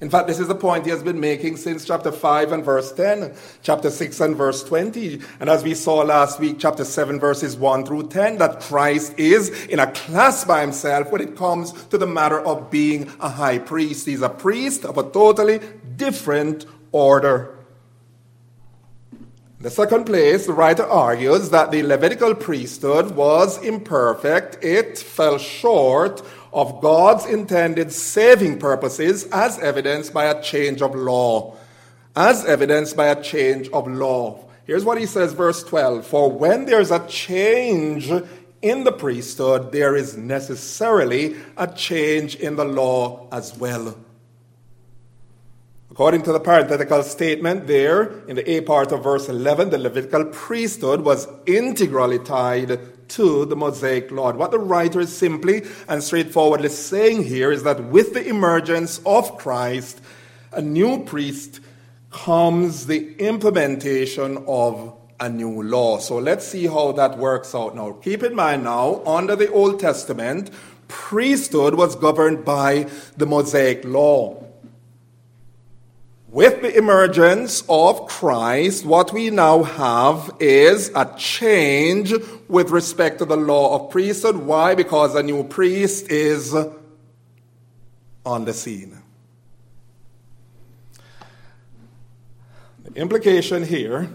In 0.00 0.08
fact, 0.08 0.28
this 0.28 0.40
is 0.40 0.48
the 0.48 0.54
point 0.54 0.86
he 0.86 0.90
has 0.90 1.02
been 1.02 1.20
making 1.20 1.58
since 1.58 1.84
chapter 1.84 2.10
5 2.10 2.52
and 2.52 2.64
verse 2.64 2.90
10, 2.92 3.34
chapter 3.62 3.90
6 3.90 4.20
and 4.20 4.34
verse 4.34 4.64
20, 4.64 5.20
and 5.40 5.50
as 5.50 5.62
we 5.62 5.74
saw 5.74 5.96
last 5.96 6.40
week, 6.40 6.56
chapter 6.58 6.86
7, 6.86 7.20
verses 7.20 7.54
1 7.54 7.84
through 7.84 8.08
10, 8.08 8.38
that 8.38 8.60
Christ 8.60 9.18
is 9.18 9.50
in 9.66 9.78
a 9.78 9.92
class 9.92 10.46
by 10.46 10.62
himself 10.62 11.12
when 11.12 11.20
it 11.20 11.36
comes 11.36 11.72
to 11.88 11.98
the 11.98 12.06
matter 12.06 12.40
of 12.40 12.70
being 12.70 13.12
a 13.20 13.28
high 13.28 13.58
priest. 13.58 14.06
He's 14.06 14.22
a 14.22 14.30
priest 14.30 14.86
of 14.86 14.96
a 14.96 15.02
totally 15.02 15.60
different 15.96 16.64
order. 16.92 17.58
In 19.12 19.64
the 19.64 19.70
second 19.70 20.06
place, 20.06 20.46
the 20.46 20.54
writer 20.54 20.86
argues 20.86 21.50
that 21.50 21.70
the 21.70 21.82
Levitical 21.82 22.34
priesthood 22.34 23.14
was 23.14 23.62
imperfect. 23.62 24.64
It 24.64 24.96
fell 24.96 25.36
short 25.36 26.22
of 26.52 26.80
God's 26.80 27.26
intended 27.26 27.92
saving 27.92 28.58
purposes 28.58 29.24
as 29.32 29.58
evidenced 29.58 30.12
by 30.12 30.26
a 30.26 30.42
change 30.42 30.82
of 30.82 30.94
law. 30.94 31.56
As 32.16 32.44
evidenced 32.44 32.96
by 32.96 33.06
a 33.06 33.22
change 33.22 33.68
of 33.68 33.86
law. 33.86 34.44
Here's 34.66 34.84
what 34.84 34.98
he 34.98 35.06
says, 35.06 35.32
verse 35.32 35.62
12 35.62 36.06
For 36.06 36.30
when 36.30 36.66
there's 36.66 36.90
a 36.90 37.06
change 37.06 38.10
in 38.62 38.84
the 38.84 38.92
priesthood, 38.92 39.72
there 39.72 39.96
is 39.96 40.16
necessarily 40.16 41.36
a 41.56 41.66
change 41.66 42.36
in 42.36 42.56
the 42.56 42.64
law 42.64 43.28
as 43.32 43.56
well. 43.56 43.96
According 45.90 46.22
to 46.22 46.32
the 46.32 46.40
parenthetical 46.40 47.02
statement 47.02 47.66
there 47.66 48.22
in 48.28 48.36
the 48.36 48.48
A 48.48 48.60
part 48.60 48.92
of 48.92 49.02
verse 49.02 49.28
11, 49.28 49.70
the 49.70 49.78
Levitical 49.78 50.26
priesthood 50.26 51.00
was 51.00 51.26
integrally 51.46 52.18
tied 52.20 52.78
to 53.10 53.44
the 53.44 53.56
Mosaic 53.56 54.10
law. 54.10 54.32
What 54.32 54.50
the 54.50 54.58
writer 54.58 55.00
is 55.00 55.16
simply 55.16 55.62
and 55.88 56.02
straightforwardly 56.02 56.68
saying 56.68 57.24
here 57.24 57.52
is 57.52 57.62
that 57.64 57.84
with 57.84 58.14
the 58.14 58.26
emergence 58.26 59.00
of 59.04 59.36
Christ, 59.38 60.00
a 60.52 60.62
new 60.62 61.04
priest 61.04 61.60
comes 62.10 62.86
the 62.86 63.16
implementation 63.18 64.44
of 64.46 64.96
a 65.20 65.28
new 65.28 65.62
law. 65.62 65.98
So 65.98 66.18
let's 66.18 66.46
see 66.46 66.66
how 66.66 66.92
that 66.92 67.18
works 67.18 67.54
out 67.54 67.76
now. 67.76 67.92
Keep 67.92 68.22
in 68.22 68.34
mind 68.34 68.64
now, 68.64 69.02
under 69.04 69.36
the 69.36 69.50
Old 69.52 69.78
Testament, 69.78 70.50
priesthood 70.88 71.74
was 71.74 71.94
governed 71.94 72.44
by 72.44 72.88
the 73.16 73.26
Mosaic 73.26 73.84
law. 73.84 74.49
With 76.30 76.62
the 76.62 76.78
emergence 76.78 77.64
of 77.68 78.06
Christ, 78.06 78.84
what 78.84 79.12
we 79.12 79.30
now 79.30 79.64
have 79.64 80.30
is 80.38 80.92
a 80.94 81.12
change 81.18 82.14
with 82.46 82.70
respect 82.70 83.18
to 83.18 83.24
the 83.24 83.36
law 83.36 83.74
of 83.74 83.90
priesthood. 83.90 84.36
Why? 84.36 84.76
Because 84.76 85.16
a 85.16 85.24
new 85.24 85.42
priest 85.42 86.08
is 86.08 86.54
on 88.24 88.44
the 88.44 88.52
scene. 88.52 88.96
The 92.84 92.94
implication 92.94 93.64
here 93.64 94.08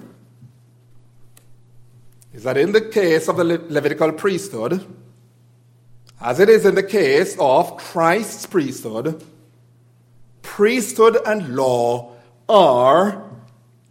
is 2.34 2.44
that 2.44 2.56
in 2.56 2.72
the 2.72 2.80
case 2.80 3.28
of 3.28 3.36
the 3.36 3.44
Le- 3.44 3.68
Levitical 3.68 4.14
priesthood, 4.14 4.86
as 6.22 6.40
it 6.40 6.48
is 6.48 6.66
in 6.66 6.76
the 6.76 6.84
case 6.84 7.36
of 7.42 7.76
Christ's 7.76 8.46
priesthood, 8.46 9.22
priesthood 10.56 11.18
and 11.26 11.54
law 11.54 12.16
are 12.48 13.30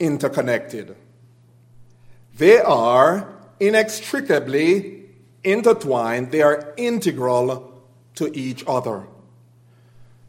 interconnected. 0.00 0.96
They 2.38 2.58
are 2.58 3.34
inextricably 3.60 5.10
intertwined, 5.44 6.32
they 6.32 6.40
are 6.40 6.72
integral 6.78 7.82
to 8.14 8.34
each 8.34 8.64
other. 8.66 9.06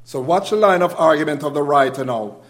So, 0.03 0.19
watch 0.19 0.49
the 0.49 0.57
line 0.57 0.81
of 0.81 0.93
argument 0.99 1.41
of 1.41 1.53
the 1.53 1.63
writer 1.63 2.03
now. 2.03 2.41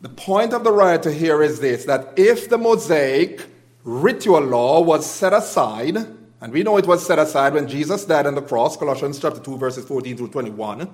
The 0.00 0.10
point 0.10 0.52
of 0.52 0.62
the 0.62 0.70
writer 0.70 1.10
here 1.10 1.42
is 1.42 1.58
this 1.58 1.86
that 1.86 2.12
if 2.16 2.48
the 2.48 2.56
Mosaic 2.56 3.46
ritual 3.82 4.42
law 4.42 4.80
was 4.80 5.04
set 5.04 5.32
aside, 5.32 5.96
and 6.40 6.52
we 6.52 6.62
know 6.62 6.76
it 6.76 6.86
was 6.86 7.04
set 7.04 7.18
aside 7.18 7.54
when 7.54 7.66
Jesus 7.66 8.04
died 8.04 8.28
on 8.28 8.36
the 8.36 8.42
cross, 8.42 8.76
Colossians 8.76 9.18
chapter 9.18 9.40
2, 9.40 9.58
verses 9.58 9.84
14 9.86 10.16
through 10.16 10.28
21 10.28 10.88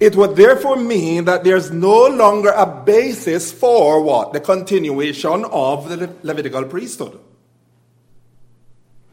it 0.00 0.14
would 0.14 0.36
therefore 0.36 0.76
mean 0.76 1.24
that 1.24 1.42
there's 1.42 1.70
no 1.70 2.06
longer 2.06 2.50
a 2.50 2.66
basis 2.66 3.50
for 3.50 4.00
what? 4.02 4.32
The 4.32 4.40
continuation 4.40 5.44
of 5.46 5.88
the 5.88 6.14
Levitical 6.22 6.64
priesthood. 6.64 7.18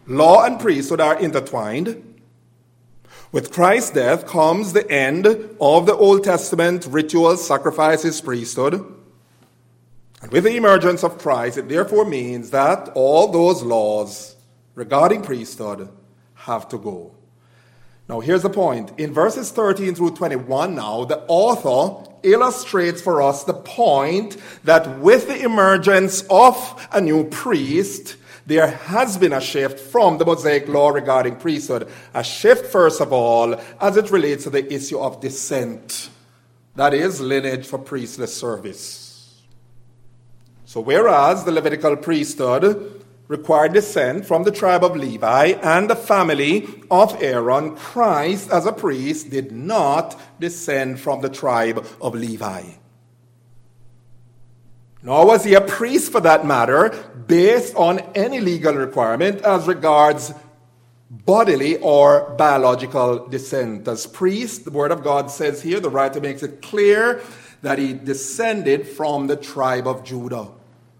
Law 0.07 0.45
and 0.45 0.59
priesthood 0.59 1.01
are 1.01 1.19
intertwined. 1.19 2.19
With 3.31 3.51
Christ's 3.51 3.91
death 3.91 4.27
comes 4.27 4.73
the 4.73 4.89
end 4.89 5.25
of 5.25 5.87
the 5.87 5.95
Old 5.95 6.23
Testament 6.23 6.87
rituals, 6.89 7.45
sacrifices, 7.45 8.21
priesthood. 8.21 8.75
And 10.21 10.31
with 10.31 10.43
the 10.43 10.55
emergence 10.55 11.03
of 11.03 11.17
Christ, 11.17 11.57
it 11.57 11.67
therefore 11.67 12.05
means 12.05 12.51
that 12.51 12.89
all 12.93 13.31
those 13.31 13.63
laws 13.63 14.35
regarding 14.75 15.23
priesthood 15.23 15.89
have 16.35 16.69
to 16.69 16.77
go. 16.77 17.15
Now, 18.07 18.19
here's 18.19 18.43
the 18.43 18.49
point. 18.49 18.91
In 18.99 19.13
verses 19.13 19.49
13 19.51 19.95
through 19.95 20.11
21, 20.11 20.75
now, 20.75 21.05
the 21.05 21.23
author 21.27 22.11
illustrates 22.21 23.01
for 23.01 23.21
us 23.21 23.43
the 23.43 23.53
point 23.53 24.37
that 24.63 24.99
with 24.99 25.27
the 25.27 25.41
emergence 25.41 26.23
of 26.29 26.87
a 26.91 27.01
new 27.01 27.23
priest, 27.23 28.17
there 28.45 28.67
has 28.67 29.17
been 29.17 29.33
a 29.33 29.41
shift 29.41 29.79
from 29.79 30.19
the 30.19 30.25
Mosaic 30.25 30.67
law 30.67 30.89
regarding 30.89 31.37
priesthood. 31.37 31.89
A 32.13 32.23
shift, 32.23 32.67
first 32.67 33.01
of 33.01 33.11
all, 33.11 33.59
as 33.81 33.97
it 33.97 34.11
relates 34.11 34.43
to 34.43 34.51
the 34.51 34.71
issue 34.71 34.99
of 34.99 35.19
descent. 35.19 36.09
that 36.75 36.93
is, 36.93 37.19
lineage 37.19 37.65
for 37.65 37.79
priestly 37.79 38.27
service. 38.27 39.41
So, 40.65 40.81
whereas 40.81 41.43
the 41.43 41.51
Levitical 41.51 41.95
priesthood 41.95 42.94
required 43.27 43.73
descent 43.73 44.25
from 44.25 44.43
the 44.43 44.51
tribe 44.51 44.83
of 44.83 44.95
Levi 44.95 45.45
and 45.61 45.89
the 45.89 45.95
family 45.95 46.67
of 46.91 47.21
Aaron, 47.21 47.75
Christ 47.75 48.51
as 48.51 48.65
a 48.65 48.71
priest 48.71 49.29
did 49.29 49.51
not 49.51 50.19
descend 50.39 50.99
from 50.99 51.21
the 51.21 51.29
tribe 51.29 51.85
of 52.01 52.13
Levi. 52.13 52.63
Nor 55.01 55.27
was 55.27 55.43
he 55.43 55.53
a 55.53 55.61
priest 55.61 56.11
for 56.11 56.21
that 56.21 56.45
matter, 56.45 56.89
based 57.27 57.75
on 57.75 57.99
any 58.15 58.39
legal 58.39 58.73
requirement 58.73 59.41
as 59.41 59.67
regards 59.67 60.33
bodily 61.11 61.77
or 61.77 62.31
biological 62.37 63.27
descent. 63.27 63.87
As 63.87 64.07
priest, 64.07 64.65
the 64.65 64.71
Word 64.71 64.91
of 64.91 65.03
God 65.03 65.29
says 65.29 65.61
here, 65.61 65.79
the 65.79 65.91
writer 65.91 66.19
makes 66.19 66.41
it 66.41 66.61
clear 66.61 67.21
that 67.61 67.77
he 67.77 67.93
descended 67.93 68.87
from 68.87 69.27
the 69.27 69.35
tribe 69.35 69.87
of 69.87 70.03
Judah. 70.03 70.49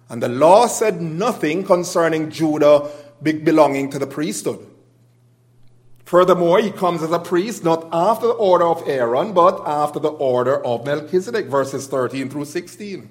And 0.09 0.21
the 0.21 0.29
law 0.29 0.67
said 0.67 1.01
nothing 1.01 1.63
concerning 1.63 2.29
Judah 2.29 2.89
belonging 3.21 3.89
to 3.91 4.00
the 4.00 4.07
priesthood. 4.07 4.65
Furthermore, 6.05 6.59
he 6.62 6.69
comes 6.69 7.01
as 7.01 7.12
a 7.12 7.17
priest 7.17 7.63
not 7.63 7.89
after 7.91 8.27
the 8.27 8.33
order 8.33 8.65
of 8.65 8.88
Aaron, 8.88 9.33
but 9.33 9.63
after 9.65 10.00
the 10.00 10.12
order 10.12 10.63
of 10.63 10.85
Melchizedek, 10.85 11.47
verses 11.47 11.88
13 11.88 12.29
through 12.29 12.45
16. 12.45 13.09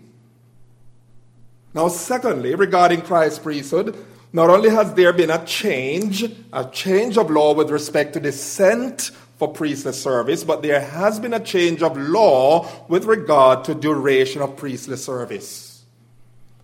Now, 1.74 1.88
secondly, 1.88 2.54
regarding 2.54 3.02
Christ's 3.02 3.40
priesthood, 3.40 3.96
not 4.32 4.48
only 4.48 4.70
has 4.70 4.94
there 4.94 5.12
been 5.12 5.30
a 5.30 5.44
change, 5.44 6.24
a 6.52 6.64
change 6.70 7.18
of 7.18 7.30
law 7.30 7.52
with 7.52 7.70
respect 7.70 8.12
to 8.12 8.20
descent 8.20 9.10
for 9.38 9.52
priestly 9.52 9.92
service, 9.92 10.44
but 10.44 10.62
there 10.62 10.80
has 10.80 11.18
been 11.18 11.34
a 11.34 11.40
change 11.40 11.82
of 11.82 11.96
law 11.96 12.68
with 12.86 13.06
regard 13.06 13.64
to 13.64 13.74
duration 13.74 14.40
of 14.40 14.56
priestly 14.56 14.96
service. 14.96 15.73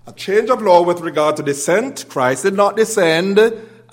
A 0.07 0.13
change 0.13 0.49
of 0.49 0.63
law 0.63 0.83
with 0.83 1.01
regard 1.01 1.37
to 1.37 1.43
descent. 1.43 2.07
Christ 2.09 2.43
did 2.43 2.55
not 2.55 2.75
descend 2.75 3.39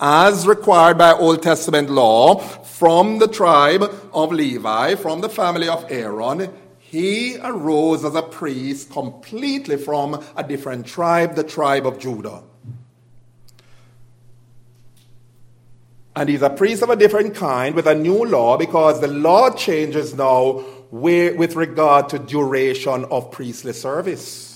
as 0.00 0.46
required 0.46 0.96
by 0.96 1.12
Old 1.12 1.42
Testament 1.42 1.90
law 1.90 2.38
from 2.38 3.18
the 3.18 3.28
tribe 3.28 3.84
of 4.14 4.32
Levi, 4.32 4.94
from 4.94 5.20
the 5.20 5.28
family 5.28 5.68
of 5.68 5.84
Aaron. 5.90 6.50
He 6.78 7.36
arose 7.36 8.06
as 8.06 8.14
a 8.14 8.22
priest 8.22 8.90
completely 8.90 9.76
from 9.76 10.24
a 10.34 10.42
different 10.42 10.86
tribe, 10.86 11.34
the 11.34 11.44
tribe 11.44 11.86
of 11.86 11.98
Judah. 11.98 12.42
And 16.16 16.30
he's 16.30 16.42
a 16.42 16.50
priest 16.50 16.82
of 16.82 16.88
a 16.88 16.96
different 16.96 17.34
kind 17.34 17.74
with 17.74 17.86
a 17.86 17.94
new 17.94 18.24
law 18.24 18.56
because 18.56 19.00
the 19.02 19.08
law 19.08 19.50
changes 19.50 20.14
now 20.14 20.64
with 20.90 21.54
regard 21.54 22.08
to 22.08 22.18
duration 22.18 23.04
of 23.04 23.30
priestly 23.30 23.74
service. 23.74 24.47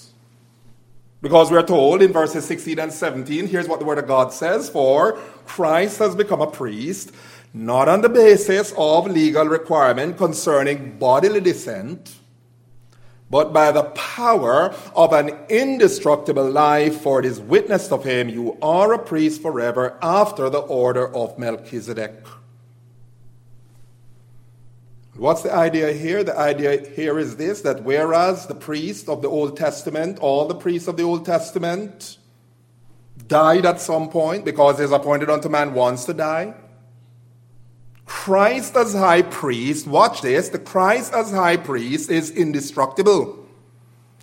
Because 1.22 1.52
we 1.52 1.56
are 1.56 1.62
told 1.62 2.02
in 2.02 2.12
verses 2.12 2.44
16 2.46 2.80
and 2.80 2.92
17, 2.92 3.46
here's 3.46 3.68
what 3.68 3.78
the 3.78 3.86
Word 3.86 3.98
of 3.98 4.08
God 4.08 4.32
says 4.32 4.68
For 4.68 5.14
Christ 5.46 6.00
has 6.00 6.16
become 6.16 6.40
a 6.40 6.50
priest, 6.50 7.12
not 7.54 7.88
on 7.88 8.00
the 8.00 8.08
basis 8.08 8.74
of 8.76 9.06
legal 9.06 9.46
requirement 9.46 10.18
concerning 10.18 10.98
bodily 10.98 11.40
descent, 11.40 12.16
but 13.30 13.52
by 13.52 13.70
the 13.70 13.84
power 13.84 14.74
of 14.96 15.12
an 15.12 15.30
indestructible 15.48 16.50
life, 16.50 17.00
for 17.00 17.20
it 17.20 17.24
is 17.24 17.38
witnessed 17.38 17.92
of 17.92 18.04
him, 18.04 18.28
you 18.28 18.58
are 18.60 18.92
a 18.92 18.98
priest 18.98 19.40
forever 19.40 19.96
after 20.02 20.50
the 20.50 20.58
order 20.58 21.08
of 21.14 21.38
Melchizedek. 21.38 22.26
What's 25.22 25.42
the 25.42 25.54
idea 25.54 25.92
here? 25.92 26.24
The 26.24 26.36
idea 26.36 26.84
here 26.96 27.16
is 27.16 27.36
this 27.36 27.60
that 27.60 27.84
whereas 27.84 28.48
the 28.48 28.56
priest 28.56 29.08
of 29.08 29.22
the 29.22 29.28
Old 29.28 29.56
Testament, 29.56 30.18
all 30.18 30.48
the 30.48 30.56
priests 30.56 30.88
of 30.88 30.96
the 30.96 31.04
Old 31.04 31.24
Testament, 31.24 32.18
died 33.28 33.64
at 33.64 33.80
some 33.80 34.08
point 34.08 34.44
because 34.44 34.80
it 34.80 34.82
is 34.82 34.90
appointed 34.90 35.30
unto 35.30 35.48
man 35.48 35.74
once 35.74 36.06
to 36.06 36.12
die. 36.12 36.54
Christ 38.04 38.74
as 38.76 38.94
high 38.94 39.22
priest, 39.22 39.86
watch 39.86 40.22
this, 40.22 40.48
the 40.48 40.58
Christ 40.58 41.14
as 41.14 41.30
high 41.30 41.56
priest 41.56 42.10
is 42.10 42.32
indestructible. 42.32 43.46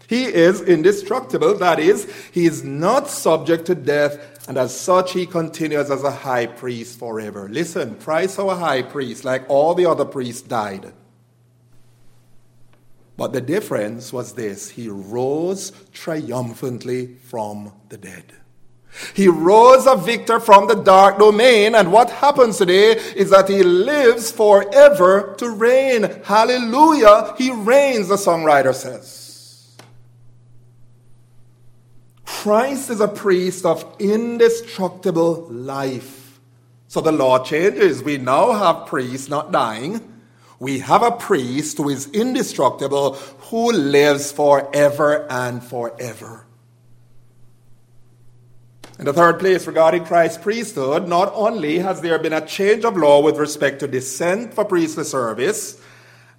He 0.09 0.25
is 0.25 0.59
indestructible, 0.59 1.55
that 1.59 1.79
is, 1.79 2.13
he 2.33 2.45
is 2.45 2.65
not 2.65 3.07
subject 3.07 3.67
to 3.67 3.75
death, 3.75 4.38
and 4.49 4.57
as 4.57 4.75
such, 4.75 5.13
he 5.13 5.27
continues 5.27 5.91
as 5.91 6.03
a 6.03 6.09
high 6.09 6.47
priest 6.47 6.97
forever. 6.97 7.47
Listen, 7.47 7.99
Christ, 7.99 8.39
our 8.39 8.55
high 8.55 8.81
priest, 8.81 9.23
like 9.23 9.47
all 9.47 9.75
the 9.75 9.85
other 9.85 10.05
priests, 10.05 10.41
died. 10.41 10.91
But 13.15 13.31
the 13.31 13.41
difference 13.41 14.11
was 14.11 14.33
this 14.33 14.71
he 14.71 14.89
rose 14.89 15.71
triumphantly 15.93 17.17
from 17.25 17.73
the 17.89 17.97
dead. 17.97 18.33
He 19.13 19.27
rose 19.27 19.85
a 19.85 19.95
victor 19.95 20.39
from 20.39 20.67
the 20.67 20.81
dark 20.81 21.19
domain, 21.19 21.75
and 21.75 21.91
what 21.91 22.09
happens 22.09 22.57
today 22.57 22.93
is 23.15 23.29
that 23.29 23.49
he 23.49 23.61
lives 23.61 24.31
forever 24.31 25.35
to 25.37 25.51
reign. 25.51 26.09
Hallelujah! 26.23 27.35
He 27.37 27.51
reigns, 27.51 28.07
the 28.07 28.15
songwriter 28.15 28.73
says. 28.73 29.28
Christ 32.39 32.89
is 32.89 33.01
a 33.01 33.07
priest 33.09 33.65
of 33.65 33.83
indestructible 33.99 35.45
life. 35.49 36.39
So 36.87 37.01
the 37.01 37.11
law 37.11 37.43
changes. 37.43 38.01
We 38.01 38.17
now 38.17 38.53
have 38.53 38.87
priests 38.87 39.27
not 39.27 39.51
dying. 39.51 39.99
We 40.57 40.79
have 40.79 41.03
a 41.03 41.11
priest 41.11 41.79
who 41.79 41.89
is 41.89 42.09
indestructible, 42.11 43.15
who 43.49 43.73
lives 43.73 44.31
forever 44.31 45.29
and 45.29 45.61
forever. 45.61 46.45
In 48.97 49.03
the 49.03 49.11
third 49.11 49.37
place, 49.37 49.67
regarding 49.67 50.05
Christ's 50.05 50.37
priesthood, 50.37 51.09
not 51.09 51.33
only 51.35 51.79
has 51.79 51.99
there 51.99 52.19
been 52.19 52.31
a 52.31 52.45
change 52.45 52.85
of 52.85 52.95
law 52.95 53.21
with 53.21 53.35
respect 53.35 53.81
to 53.81 53.87
descent 53.89 54.53
for 54.53 54.63
priestly 54.63 55.03
service 55.03 55.81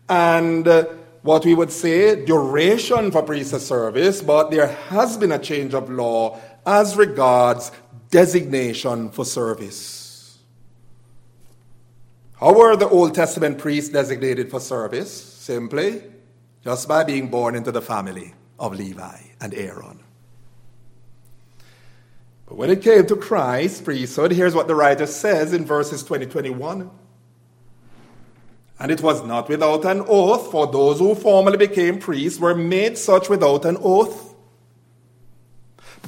and 0.09 0.67
uh, 0.67 0.87
what 1.23 1.45
we 1.45 1.55
would 1.55 1.71
say 1.71 2.25
duration 2.25 3.11
for 3.11 3.23
priestly 3.23 3.59
service, 3.59 4.23
but 4.23 4.51
there 4.51 4.67
has 4.67 5.17
been 5.17 5.33
a 5.33 5.39
change 5.39 5.75
of 5.75 5.91
law 5.91 6.41
as 6.67 6.97
regards 6.97 7.73
designation 8.11 9.11
for 9.11 9.25
service. 9.25 10.39
How 12.37 12.55
were 12.55 12.75
the 12.75 12.89
Old 12.89 13.15
Testament 13.15 13.59
priests 13.59 13.91
designated 13.91 14.51
for 14.51 14.61
service? 14.61 15.13
Simply, 15.13 16.03
just 16.65 16.89
by 16.89 17.05
being 17.05 17.29
born 17.29 17.55
into 17.55 17.71
the 17.71 17.83
family 17.83 18.35
of 18.59 18.75
Levi 18.75 19.19
and 19.41 19.55
Aaron. 19.55 20.01
But 22.47 22.57
when 22.57 22.71
it 22.71 22.83
came 22.83 23.07
to 23.07 23.17
Christ's 23.17 23.83
priesthood, 23.83 24.33
here's 24.33 24.55
what 24.55 24.69
the 24.69 24.75
writer 24.75 25.07
says 25.07 25.53
in 25.53 25.65
verses 25.65 26.03
20 26.03 26.27
21. 26.27 26.91
And 28.81 28.91
it 28.91 29.03
was 29.03 29.23
not 29.23 29.51
without 29.51 29.85
an 29.85 30.03
oath, 30.09 30.51
for 30.51 30.67
those 30.67 30.99
who 30.99 31.15
formerly 31.15 31.59
became 31.59 31.99
priests 31.99 32.41
were 32.41 32.55
made 32.55 32.97
such 32.97 33.29
without 33.29 33.67
an 33.67 33.77
oath. 33.83 34.35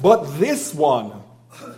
But 0.01 0.39
this 0.39 0.73
one, 0.73 1.21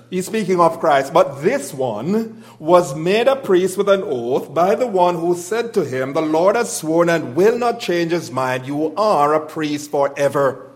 he's 0.10 0.27
speaking 0.27 0.62
of 0.62 0.79
Christ, 0.79 1.12
but 1.12 1.41
this 1.41 1.73
one 1.73 2.43
was 2.60 2.95
made 2.95 3.27
a 3.27 3.36
priest 3.36 3.77
with 3.77 3.89
an 3.89 4.03
oath 4.03 4.53
by 4.53 4.75
the 4.75 4.88
one 4.88 5.15
who 5.15 5.36
said 5.36 5.73
to 5.73 5.84
him, 5.84 6.13
The 6.13 6.21
Lord 6.21 6.55
has 6.55 6.77
sworn 6.77 7.10
and 7.10 7.36
will 7.36 7.58
not 7.58 7.81
change 7.81 8.13
his 8.13 8.31
mind. 8.31 8.65
You 8.65 8.95
are 8.95 9.34
a 9.34 9.45
priest 9.45 9.91
forever. 9.91 10.71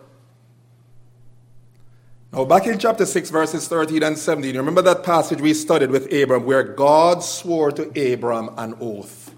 Now, 2.33 2.43
back 2.43 2.67
in 2.67 2.77
chapter 2.77 3.05
6, 3.05 3.29
verses 3.29 3.69
13 3.69 4.03
and 4.03 4.17
17, 4.17 4.57
remember 4.57 4.81
that 4.81 5.03
passage 5.03 5.39
we 5.39 5.53
studied 5.53 5.91
with 5.91 6.11
Abram 6.13 6.45
where 6.45 6.63
God 6.63 7.23
swore 7.23 7.71
to 7.71 8.13
Abram 8.13 8.49
an 8.57 8.75
oath. 8.81 9.33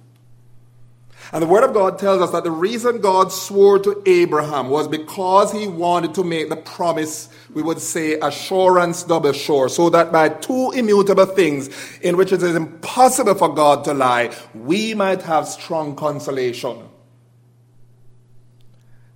And 1.33 1.41
the 1.41 1.47
Word 1.47 1.63
of 1.63 1.73
God 1.73 1.97
tells 1.97 2.21
us 2.21 2.31
that 2.31 2.43
the 2.43 2.51
reason 2.51 2.99
God 2.99 3.31
swore 3.31 3.79
to 3.79 4.03
Abraham 4.05 4.69
was 4.69 4.89
because 4.89 5.53
he 5.53 5.65
wanted 5.65 6.13
to 6.15 6.25
make 6.25 6.49
the 6.49 6.57
promise, 6.57 7.29
we 7.53 7.61
would 7.61 7.79
say, 7.79 8.19
assurance 8.19 9.03
double 9.03 9.31
sure, 9.31 9.69
so 9.69 9.89
that 9.91 10.11
by 10.11 10.27
two 10.27 10.71
immutable 10.71 11.25
things 11.25 11.69
in 12.01 12.17
which 12.17 12.33
it 12.33 12.43
is 12.43 12.55
impossible 12.55 13.35
for 13.35 13.47
God 13.47 13.85
to 13.85 13.93
lie, 13.93 14.35
we 14.53 14.93
might 14.93 15.21
have 15.21 15.47
strong 15.47 15.95
consolation. 15.95 16.89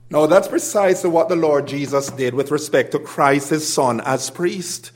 Now, 0.10 0.26
that's 0.26 0.48
precisely 0.48 1.10
what 1.10 1.28
the 1.28 1.36
Lord 1.36 1.68
Jesus 1.68 2.10
did 2.12 2.34
with 2.34 2.50
respect 2.50 2.94
to 2.94 3.00
Christ, 3.00 3.50
his 3.50 3.72
son, 3.72 4.00
as 4.02 4.30
priest. 4.30 4.92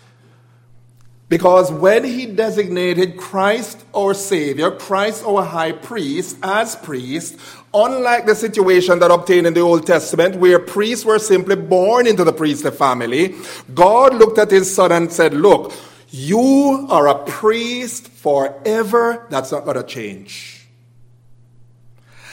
Because 1.29 1.71
when 1.71 2.03
he 2.03 2.25
designated 2.25 3.15
Christ 3.15 3.85
our 3.95 4.15
Savior, 4.15 4.71
Christ 4.71 5.23
our 5.23 5.43
High 5.43 5.73
Priest, 5.73 6.37
as 6.41 6.75
priest, 6.75 7.37
unlike 7.71 8.25
the 8.25 8.33
situation 8.33 8.97
that 8.97 9.11
obtained 9.11 9.45
in 9.45 9.53
the 9.53 9.59
Old 9.59 9.85
Testament, 9.85 10.37
where 10.37 10.57
priests 10.57 11.05
were 11.05 11.19
simply 11.19 11.55
born 11.55 12.07
into 12.07 12.23
the 12.23 12.33
priestly 12.33 12.71
family, 12.71 13.35
God 13.75 14.15
looked 14.15 14.39
at 14.39 14.49
his 14.49 14.73
son 14.73 14.91
and 14.91 15.13
said, 15.13 15.35
Look, 15.35 15.71
you 16.09 16.87
are 16.89 17.07
a 17.07 17.23
priest 17.25 18.07
forever. 18.07 19.27
That's 19.29 19.51
not 19.51 19.65
going 19.65 19.77
to 19.77 19.83
change. 19.83 20.58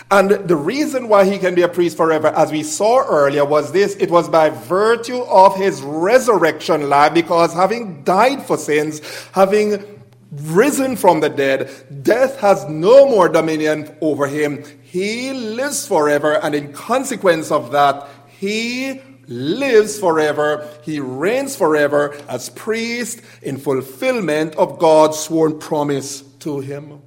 And 0.08 0.30
the 0.30 0.56
reason 0.56 1.08
why 1.08 1.24
he 1.24 1.38
can 1.38 1.56
be 1.56 1.62
a 1.62 1.68
priest 1.68 1.96
forever, 1.96 2.28
as 2.28 2.52
we 2.52 2.62
saw 2.62 3.04
earlier, 3.04 3.44
was 3.44 3.72
this 3.72 3.96
it 3.96 4.10
was 4.10 4.28
by 4.28 4.50
virtue 4.50 5.22
of 5.22 5.56
his 5.56 5.82
resurrection 5.82 6.88
life, 6.88 7.12
because 7.12 7.52
having 7.52 8.04
died 8.04 8.42
for 8.44 8.56
sins, 8.56 9.00
having 9.32 9.82
risen 10.30 10.94
from 10.96 11.20
the 11.20 11.28
dead, 11.28 11.70
death 12.02 12.38
has 12.38 12.64
no 12.68 13.08
more 13.08 13.28
dominion 13.28 13.96
over 14.00 14.28
him. 14.28 14.62
He 14.82 15.32
lives 15.32 15.88
forever, 15.88 16.34
and 16.34 16.54
in 16.54 16.72
consequence 16.72 17.50
of 17.50 17.72
that, 17.72 18.08
he 18.28 19.02
lives 19.26 19.98
forever. 19.98 20.68
He 20.82 21.00
reigns 21.00 21.56
forever 21.56 22.16
as 22.28 22.48
priest 22.50 23.22
in 23.42 23.56
fulfillment 23.56 24.54
of 24.54 24.78
God's 24.78 25.18
sworn 25.18 25.58
promise 25.58 26.22
to 26.40 26.60
him. 26.60 27.02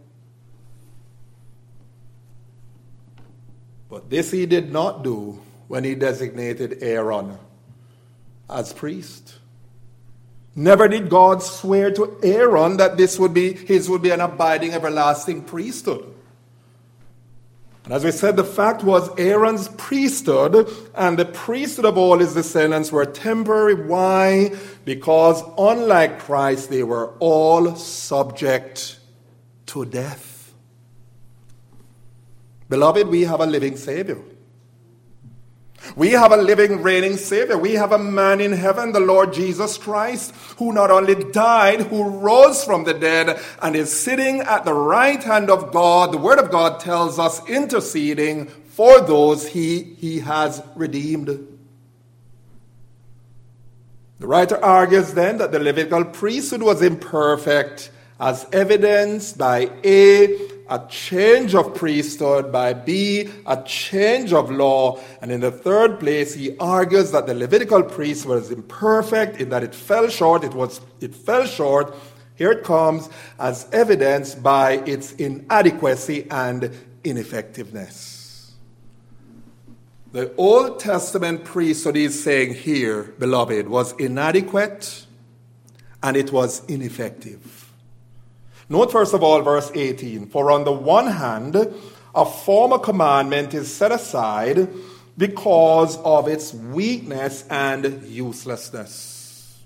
But 3.89 4.09
this 4.09 4.31
he 4.31 4.45
did 4.45 4.71
not 4.71 5.03
do 5.03 5.41
when 5.67 5.83
he 5.83 5.95
designated 5.95 6.81
Aaron 6.81 7.37
as 8.49 8.71
priest. 8.71 9.35
Never 10.55 10.87
did 10.87 11.09
God 11.09 11.41
swear 11.41 11.91
to 11.91 12.17
Aaron 12.23 12.77
that 12.77 12.97
this 12.97 13.17
would 13.19 13.33
be 13.33 13.53
his 13.53 13.89
would 13.89 14.01
be 14.01 14.11
an 14.11 14.21
abiding 14.21 14.73
everlasting 14.73 15.43
priesthood. 15.43 16.05
And 17.85 17.93
as 17.93 18.03
we 18.03 18.11
said, 18.11 18.35
the 18.35 18.43
fact 18.43 18.83
was 18.83 19.09
Aaron's 19.17 19.67
priesthood 19.69 20.69
and 20.93 21.17
the 21.17 21.25
priesthood 21.25 21.85
of 21.85 21.97
all 21.97 22.19
his 22.19 22.35
descendants 22.35 22.91
were 22.91 23.05
temporary. 23.05 23.73
Why? 23.73 24.55
Because 24.85 25.41
unlike 25.57 26.19
Christ, 26.19 26.69
they 26.69 26.83
were 26.83 27.13
all 27.19 27.75
subject 27.75 28.99
to 29.67 29.85
death. 29.85 30.28
Beloved, 32.69 33.07
we 33.07 33.23
have 33.23 33.41
a 33.41 33.45
living 33.45 33.77
Savior. 33.77 34.19
We 35.95 36.11
have 36.11 36.31
a 36.31 36.37
living, 36.37 36.83
reigning 36.83 37.17
Savior. 37.17 37.57
We 37.57 37.73
have 37.73 37.91
a 37.91 37.97
man 37.97 38.41
in 38.41 38.51
heaven, 38.51 38.91
the 38.91 38.99
Lord 38.99 39.33
Jesus 39.33 39.77
Christ, 39.77 40.33
who 40.57 40.71
not 40.71 40.91
only 40.91 41.15
died, 41.15 41.81
who 41.81 42.03
rose 42.03 42.63
from 42.63 42.83
the 42.83 42.93
dead, 42.93 43.39
and 43.61 43.75
is 43.75 43.97
sitting 43.97 44.41
at 44.41 44.65
the 44.65 44.73
right 44.73 45.23
hand 45.23 45.49
of 45.49 45.71
God. 45.71 46.11
The 46.11 46.17
Word 46.17 46.37
of 46.37 46.51
God 46.51 46.79
tells 46.79 47.17
us, 47.17 47.47
interceding 47.49 48.47
for 48.47 49.01
those 49.01 49.47
he, 49.47 49.95
he 49.95 50.19
has 50.19 50.61
redeemed. 50.75 51.27
The 54.19 54.27
writer 54.27 54.63
argues 54.63 55.13
then 55.13 55.37
that 55.37 55.51
the 55.51 55.59
Levitical 55.59 56.05
priesthood 56.05 56.61
was 56.61 56.81
imperfect, 56.81 57.89
as 58.19 58.45
evidenced 58.51 59.37
by 59.37 59.71
A, 59.83 60.58
a 60.69 60.85
change 60.87 61.55
of 61.55 61.73
priesthood, 61.75 62.51
by 62.51 62.73
B, 62.73 63.29
a 63.45 63.61
change 63.63 64.33
of 64.33 64.51
law. 64.51 64.99
And 65.21 65.31
in 65.31 65.41
the 65.41 65.51
third 65.51 65.99
place, 65.99 66.33
he 66.33 66.55
argues 66.57 67.11
that 67.11 67.27
the 67.27 67.33
Levitical 67.33 67.83
priest 67.83 68.25
was 68.25 68.51
imperfect 68.51 69.41
in 69.41 69.49
that 69.49 69.63
it 69.63 69.73
fell 69.73 70.07
short. 70.09 70.43
It 70.43 70.53
was 70.53 70.81
it 71.01 71.15
fell 71.15 71.45
short. 71.45 71.95
Here 72.35 72.51
it 72.51 72.63
comes 72.63 73.09
as 73.39 73.67
evidenced 73.73 74.41
by 74.41 74.73
its 74.85 75.11
inadequacy 75.13 76.27
and 76.31 76.71
ineffectiveness. 77.03 78.53
The 80.11 80.33
Old 80.37 80.79
Testament 80.79 81.43
priesthood 81.43 81.97
is 81.97 82.23
saying 82.23 82.55
here, 82.55 83.13
beloved, 83.19 83.67
was 83.67 83.93
inadequate 83.99 85.05
and 86.01 86.17
it 86.17 86.31
was 86.31 86.65
ineffective. 86.65 87.71
Note 88.69 88.91
first 88.91 89.15
of 89.15 89.23
all 89.23 89.41
verse 89.41 89.71
18. 89.73 90.27
For 90.27 90.51
on 90.51 90.63
the 90.63 90.71
one 90.71 91.07
hand, 91.07 91.55
a 92.13 92.25
former 92.25 92.77
commandment 92.77 93.53
is 93.53 93.73
set 93.73 93.91
aside 93.91 94.69
because 95.17 95.97
of 95.97 96.27
its 96.27 96.53
weakness 96.53 97.45
and 97.49 98.03
uselessness. 98.03 99.59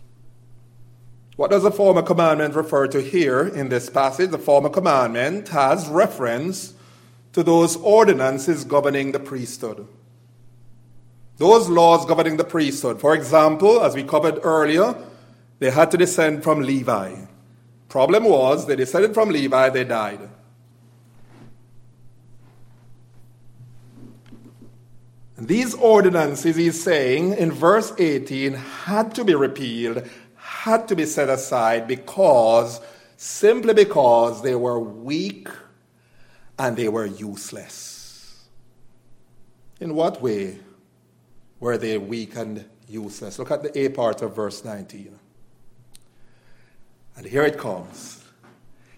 What 1.35 1.51
does 1.51 1.63
the 1.63 1.71
former 1.71 2.01
commandment 2.01 2.55
refer 2.55 2.87
to 2.87 3.01
here 3.01 3.47
in 3.47 3.69
this 3.69 3.89
passage? 3.89 4.31
The 4.31 4.37
former 4.37 4.69
commandment 4.69 5.49
has 5.49 5.87
reference 5.87 6.73
to 7.33 7.43
those 7.43 7.75
ordinances 7.77 8.63
governing 8.63 9.11
the 9.11 9.19
priesthood. 9.19 9.87
Those 11.37 11.67
laws 11.67 12.05
governing 12.05 12.37
the 12.37 12.43
priesthood. 12.43 13.01
For 13.01 13.15
example, 13.15 13.83
as 13.83 13.95
we 13.95 14.03
covered 14.03 14.39
earlier, 14.43 14.95
they 15.59 15.71
had 15.71 15.89
to 15.91 15.97
descend 15.97 16.43
from 16.43 16.61
Levi. 16.61 17.22
Problem 17.89 18.23
was, 18.23 18.65
they 18.65 18.75
descended 18.75 19.13
from 19.13 19.29
Levi, 19.29 19.69
they 19.69 19.83
died. 19.83 20.29
These 25.37 25.73
ordinances, 25.75 26.55
he's 26.55 26.81
saying 26.81 27.33
in 27.33 27.51
verse 27.51 27.91
18, 27.97 28.53
had 28.53 29.13
to 29.15 29.25
be 29.25 29.35
repealed, 29.35 30.07
had 30.35 30.87
to 30.87 30.95
be 30.95 31.05
set 31.05 31.29
aside 31.29 31.87
because, 31.87 32.79
simply 33.17 33.73
because 33.73 34.41
they 34.41 34.55
were 34.55 34.79
weak 34.79 35.49
and 36.57 36.77
they 36.77 36.87
were 36.87 37.05
useless. 37.05 38.47
In 39.81 39.95
what 39.95 40.21
way 40.21 40.59
were 41.59 41.77
they 41.77 41.97
weak 41.97 42.37
and 42.37 42.63
useless? 42.87 43.37
Look 43.37 43.51
at 43.51 43.63
the 43.63 43.77
A 43.77 43.89
part 43.89 44.21
of 44.21 44.35
verse 44.35 44.63
19. 44.63 45.19
And 47.15 47.25
here 47.25 47.43
it 47.43 47.57
comes. 47.57 48.23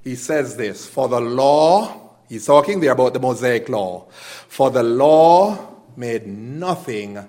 He 0.03 0.15
says 0.15 0.55
this 0.55 0.87
For 0.87 1.07
the 1.07 1.19
law, 1.19 2.15
he's 2.29 2.45
talking 2.45 2.79
there 2.79 2.91
about 2.91 3.13
the 3.13 3.19
Mosaic 3.19 3.69
law, 3.69 4.07
for 4.11 4.69
the 4.69 4.83
law 4.83 5.75
made 5.97 6.27
nothing 6.27 7.27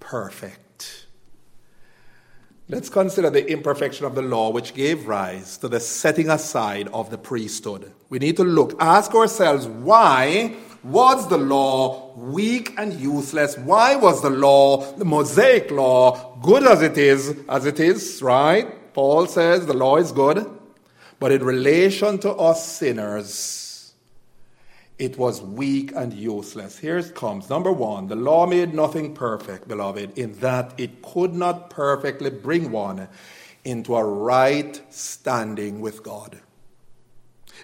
perfect. 0.00 1.06
Let's 2.68 2.88
consider 2.88 3.28
the 3.28 3.50
imperfection 3.50 4.06
of 4.06 4.14
the 4.14 4.22
law 4.22 4.50
which 4.50 4.72
gave 4.72 5.06
rise 5.06 5.58
to 5.58 5.68
the 5.68 5.80
setting 5.80 6.30
aside 6.30 6.88
of 6.88 7.10
the 7.10 7.18
priesthood. 7.18 7.92
We 8.08 8.18
need 8.18 8.36
to 8.38 8.44
look, 8.44 8.76
ask 8.80 9.14
ourselves, 9.14 9.66
why 9.66 10.56
was 10.82 11.28
the 11.28 11.38
law 11.38 12.14
weak 12.16 12.72
and 12.78 12.94
useless? 12.94 13.58
Why 13.58 13.96
was 13.96 14.22
the 14.22 14.30
law, 14.30 14.90
the 14.96 15.04
Mosaic 15.04 15.70
law, 15.70 16.38
good 16.40 16.66
as 16.66 16.82
it 16.82 16.96
is, 16.96 17.36
as 17.48 17.66
it 17.66 17.78
is, 17.78 18.22
right? 18.22 18.81
Paul 18.94 19.26
says 19.26 19.66
the 19.66 19.74
law 19.74 19.96
is 19.96 20.12
good, 20.12 20.46
but 21.18 21.32
in 21.32 21.44
relation 21.44 22.18
to 22.18 22.32
us 22.32 22.66
sinners, 22.66 23.94
it 24.98 25.18
was 25.18 25.42
weak 25.42 25.92
and 25.96 26.12
useless. 26.12 26.78
Here 26.78 26.98
it 26.98 27.14
comes. 27.14 27.50
Number 27.50 27.72
one, 27.72 28.08
the 28.08 28.16
law 28.16 28.46
made 28.46 28.74
nothing 28.74 29.14
perfect, 29.14 29.66
beloved, 29.66 30.16
in 30.18 30.38
that 30.40 30.74
it 30.78 31.02
could 31.02 31.34
not 31.34 31.70
perfectly 31.70 32.30
bring 32.30 32.70
one 32.70 33.08
into 33.64 33.96
a 33.96 34.04
right 34.04 34.80
standing 34.90 35.80
with 35.80 36.02
God. 36.02 36.40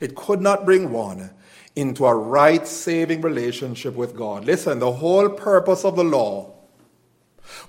It 0.01 0.15
could 0.15 0.41
not 0.41 0.65
bring 0.65 0.91
one 0.91 1.31
into 1.77 2.07
a 2.07 2.15
right 2.15 2.67
saving 2.67 3.21
relationship 3.21 3.95
with 3.95 4.17
God. 4.17 4.45
Listen, 4.45 4.79
the 4.79 4.93
whole 4.93 5.29
purpose 5.29 5.85
of 5.85 5.97
the 5.97 6.05
law 6.05 6.58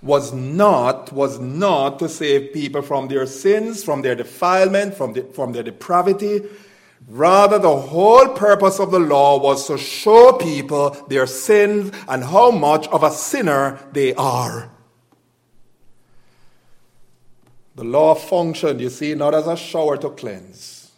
was 0.02 0.34
not, 0.34 1.12
was 1.12 1.40
not 1.40 2.00
to 2.00 2.10
save 2.10 2.54
people 2.54 2.82
from 2.82 3.08
their 3.08 3.26
sins, 3.26 3.84
from 3.84 4.02
their 4.02 4.16
defilement, 4.16 4.96
from, 4.96 5.14
the, 5.14 5.24
from 5.24 5.54
their 5.54 5.64
depravity. 5.64 6.42
Rather, 7.08 7.58
the 7.58 7.76
whole 7.76 8.30
purpose 8.30 8.80
of 8.80 8.92
the 8.92 9.00
law 9.00 9.40
was 9.40 9.68
to 9.68 9.78
show 9.78 10.34
people 10.34 10.92
their 11.10 11.26
sins 11.26 11.92
and 12.08 12.24
how 12.24 12.52
much 12.52 12.88
of 12.90 13.04
a 13.04 13.12
sinner 13.12 13.80
they 13.94 14.14
are. 14.14 14.70
The 17.76 17.84
law 17.86 18.14
functioned, 18.14 18.82
you 18.82 18.90
see, 18.90 19.16
not 19.16 19.34
as 19.34 19.48
a 19.48 19.56
shower 19.56 19.98
to 19.98 20.10
cleanse. 20.10 20.92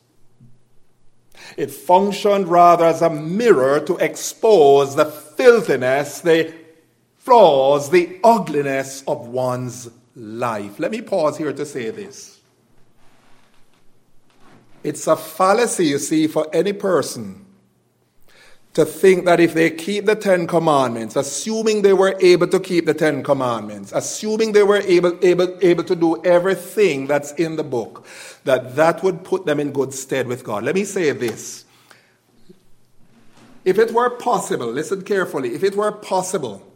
It 1.58 1.70
functioned 1.70 2.48
rather 2.48 2.86
as 2.86 3.02
a 3.02 3.10
mirror 3.10 3.80
to 3.82 3.98
expose 3.98 4.96
the 4.96 5.06
filthiness, 5.06 6.22
the 6.22 6.54
flaws, 7.24 7.90
the 7.90 8.20
ugliness 8.24 9.04
of 9.08 9.28
one's 9.28 9.90
life. 10.16 10.80
Let 10.80 10.92
me 10.92 11.02
pause 11.02 11.38
here 11.38 11.54
to 11.54 11.66
say 11.66 11.90
this. 11.92 12.40
It's 14.84 15.06
a 15.06 15.16
fallacy, 15.16 15.88
you 15.88 16.00
see, 16.00 16.26
for 16.28 16.48
any 16.52 16.74
person 16.74 17.46
to 18.74 18.86
think 18.86 19.26
that 19.26 19.40
if 19.40 19.54
they 19.54 19.70
keep 19.70 20.06
the 20.06 20.16
Ten 20.16 20.48
Commandments, 20.48 21.16
assuming 21.16 21.84
they 21.84 21.94
were 21.94 22.18
able 22.22 22.48
to 22.48 22.60
keep 22.60 22.86
the 22.86 22.94
Ten 22.94 23.22
Commandments, 23.22 23.92
assuming 23.94 24.54
they 24.54 24.64
were 24.64 24.78
able, 24.78 25.20
able, 25.24 25.58
able 25.62 25.84
to 25.84 25.96
do 25.96 26.24
everything 26.24 27.06
that's 27.06 27.34
in 27.34 27.58
the 27.58 27.64
book, 27.64 28.08
that 28.46 28.76
that 28.76 29.04
would 29.04 29.24
put 29.24 29.46
them 29.46 29.60
in 29.60 29.72
good 29.72 29.94
stead 29.94 30.26
with 30.26 30.44
God. 30.44 30.64
Let 30.64 30.74
me 30.74 30.86
say 30.86 31.12
this. 31.12 31.66
If 33.64 33.78
it 33.78 33.92
were 33.92 34.10
possible, 34.10 34.68
listen 34.68 35.04
carefully, 35.04 35.54
if 35.54 35.64
it 35.64 35.76
were 35.76 35.92
possible 35.92 36.71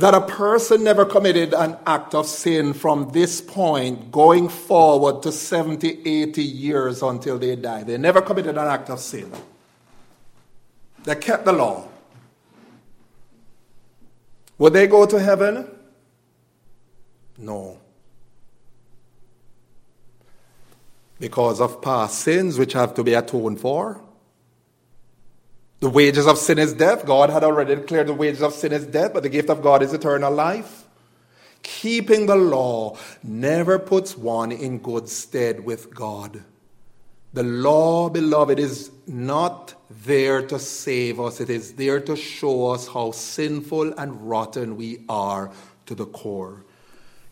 that 0.00 0.14
a 0.14 0.20
person 0.22 0.82
never 0.82 1.04
committed 1.04 1.52
an 1.52 1.76
act 1.86 2.14
of 2.14 2.26
sin 2.26 2.72
from 2.72 3.10
this 3.12 3.42
point 3.42 4.10
going 4.10 4.48
forward 4.48 5.22
to 5.22 5.30
70, 5.30 6.08
80 6.08 6.42
years 6.42 7.02
until 7.02 7.38
they 7.38 7.54
die. 7.54 7.82
They 7.82 7.98
never 7.98 8.22
committed 8.22 8.56
an 8.56 8.66
act 8.66 8.88
of 8.88 8.98
sin. 8.98 9.30
They 11.04 11.14
kept 11.16 11.44
the 11.44 11.52
law. 11.52 11.86
Would 14.56 14.72
they 14.72 14.86
go 14.86 15.04
to 15.04 15.20
heaven? 15.20 15.70
No. 17.36 17.78
Because 21.18 21.60
of 21.60 21.82
past 21.82 22.20
sins 22.20 22.58
which 22.58 22.72
have 22.72 22.94
to 22.94 23.04
be 23.04 23.12
atoned 23.12 23.60
for. 23.60 24.02
The 25.80 25.88
wages 25.88 26.26
of 26.26 26.36
sin 26.36 26.58
is 26.58 26.74
death. 26.74 27.06
God 27.06 27.30
had 27.30 27.42
already 27.42 27.74
declared 27.74 28.06
the 28.06 28.14
wages 28.14 28.42
of 28.42 28.52
sin 28.52 28.72
is 28.72 28.86
death, 28.86 29.14
but 29.14 29.22
the 29.22 29.30
gift 29.30 29.48
of 29.48 29.62
God 29.62 29.82
is 29.82 29.94
eternal 29.94 30.32
life. 30.32 30.84
Keeping 31.62 32.26
the 32.26 32.36
law 32.36 32.98
never 33.22 33.78
puts 33.78 34.16
one 34.16 34.52
in 34.52 34.78
good 34.78 35.08
stead 35.08 35.64
with 35.64 35.94
God. 35.94 36.44
The 37.32 37.42
law, 37.42 38.10
beloved, 38.10 38.58
is 38.58 38.90
not 39.06 39.74
there 39.88 40.46
to 40.48 40.58
save 40.58 41.20
us, 41.20 41.40
it 41.40 41.48
is 41.48 41.74
there 41.74 42.00
to 42.00 42.16
show 42.16 42.68
us 42.68 42.88
how 42.88 43.12
sinful 43.12 43.94
and 43.98 44.28
rotten 44.28 44.76
we 44.76 45.04
are 45.08 45.50
to 45.86 45.94
the 45.94 46.06
core. 46.06 46.64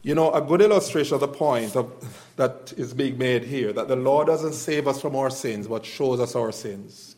You 0.02 0.14
know, 0.14 0.32
a 0.32 0.40
good 0.40 0.62
illustration 0.62 1.14
of 1.14 1.20
the 1.20 1.28
point 1.28 1.74
of, 1.74 1.92
that 2.36 2.72
is 2.76 2.94
being 2.94 3.18
made 3.18 3.44
here 3.44 3.72
that 3.72 3.88
the 3.88 3.96
law 3.96 4.24
doesn't 4.24 4.52
save 4.52 4.86
us 4.86 5.00
from 5.00 5.16
our 5.16 5.30
sins, 5.30 5.66
but 5.66 5.84
shows 5.84 6.20
us 6.20 6.36
our 6.36 6.52
sins. 6.52 7.16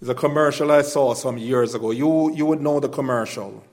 It's 0.00 0.10
a 0.10 0.14
commercial 0.14 0.70
I 0.70 0.82
saw 0.82 1.14
some 1.14 1.38
years 1.38 1.74
ago. 1.74 1.90
You, 1.90 2.34
you 2.34 2.46
would 2.46 2.60
know 2.60 2.80
the 2.80 2.88
commercial. 2.88 3.64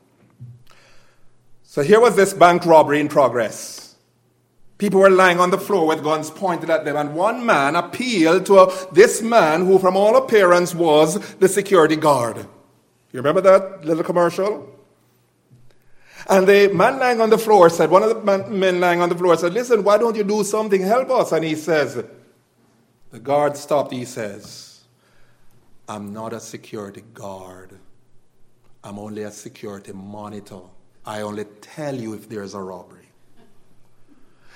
So 1.64 1.82
here 1.82 2.00
was 2.00 2.16
this 2.16 2.34
bank 2.34 2.66
robbery 2.66 3.00
in 3.00 3.10
progress. 3.10 3.96
People 4.78 5.00
were 5.00 5.10
lying 5.10 5.40
on 5.40 5.50
the 5.50 5.58
floor 5.58 5.88
with 5.88 6.04
guns 6.04 6.30
pointed 6.30 6.70
at 6.70 6.86
them, 6.86 6.96
and 6.98 7.16
one 7.16 7.46
man 7.46 7.76
appealed 7.76 8.46
to 8.48 8.60
a, 8.60 8.94
this 8.94 9.22
man 9.22 9.66
who, 9.66 9.80
from 9.80 9.96
all 9.96 10.16
appearance, 10.18 10.74
was 10.76 11.20
the 11.36 11.48
security 11.48 11.96
guard. 11.96 12.38
You 12.38 13.20
remember 13.20 13.42
that 13.42 13.86
little 13.86 14.04
commercial? 14.04 14.70
And 16.28 16.48
the 16.48 16.70
man 16.74 17.00
lying 17.00 17.22
on 17.22 17.30
the 17.30 17.38
floor 17.38 17.70
said, 17.70 17.90
one 17.90 18.04
of 18.04 18.26
the 18.26 18.50
men 18.50 18.80
lying 18.80 19.02
on 19.02 19.10
the 19.10 19.16
floor 19.16 19.36
said, 19.38 19.54
Listen, 19.54 19.84
why 19.84 19.98
don't 19.98 20.16
you 20.16 20.24
do 20.24 20.44
something? 20.44 20.82
Help 20.82 21.10
us. 21.12 21.32
And 21.32 21.44
he 21.44 21.56
says, 21.56 22.04
The 23.12 23.20
guard 23.20 23.58
stopped, 23.58 23.92
he 23.92 24.06
says, 24.06 24.73
I'm 25.88 26.14
not 26.14 26.34
a 26.34 26.40
security 26.40 27.04
guard. 27.14 27.78
I'm 28.84 29.00
only 29.00 29.24
a 29.24 29.32
security 29.32 29.94
monitor. 29.94 30.62
I 31.06 31.22
only 31.22 31.46
tell 31.62 31.96
you 31.96 32.14
if 32.14 32.30
there's 32.30 32.54
a 32.54 32.60
robbery. 32.60 33.10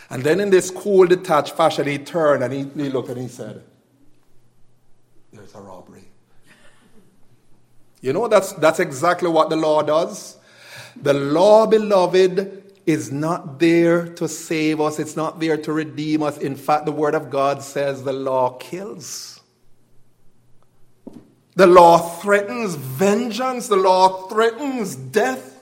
And 0.09 0.23
then, 0.23 0.39
in 0.39 0.49
this 0.49 0.71
cool, 0.71 1.05
detached 1.05 1.55
fashion, 1.55 1.85
he 1.85 1.97
turned 1.97 2.43
and 2.43 2.53
he, 2.53 2.83
he 2.83 2.89
looked 2.89 3.09
and 3.09 3.19
he 3.19 3.27
said, 3.27 3.61
There's 5.33 5.53
a 5.53 5.59
robbery. 5.59 6.05
You 7.99 8.13
know, 8.13 8.27
that's, 8.27 8.53
that's 8.53 8.79
exactly 8.79 9.29
what 9.29 9.49
the 9.49 9.57
law 9.57 9.81
does. 9.81 10.37
The 10.95 11.13
law, 11.13 11.65
beloved, 11.65 12.63
is 12.85 13.11
not 13.11 13.59
there 13.59 14.07
to 14.07 14.29
save 14.29 14.79
us, 14.79 14.97
it's 14.97 15.17
not 15.17 15.41
there 15.41 15.57
to 15.57 15.73
redeem 15.73 16.23
us. 16.23 16.37
In 16.37 16.55
fact, 16.55 16.85
the 16.85 16.91
Word 16.91 17.15
of 17.15 17.29
God 17.29 17.61
says 17.61 18.03
the 18.03 18.13
law 18.13 18.51
kills. 18.57 19.36
The 21.57 21.65
law 21.65 21.97
threatens 21.97 22.75
vengeance, 22.75 23.67
the 23.67 23.77
law 23.77 24.27
threatens 24.27 24.95
death. 24.95 25.56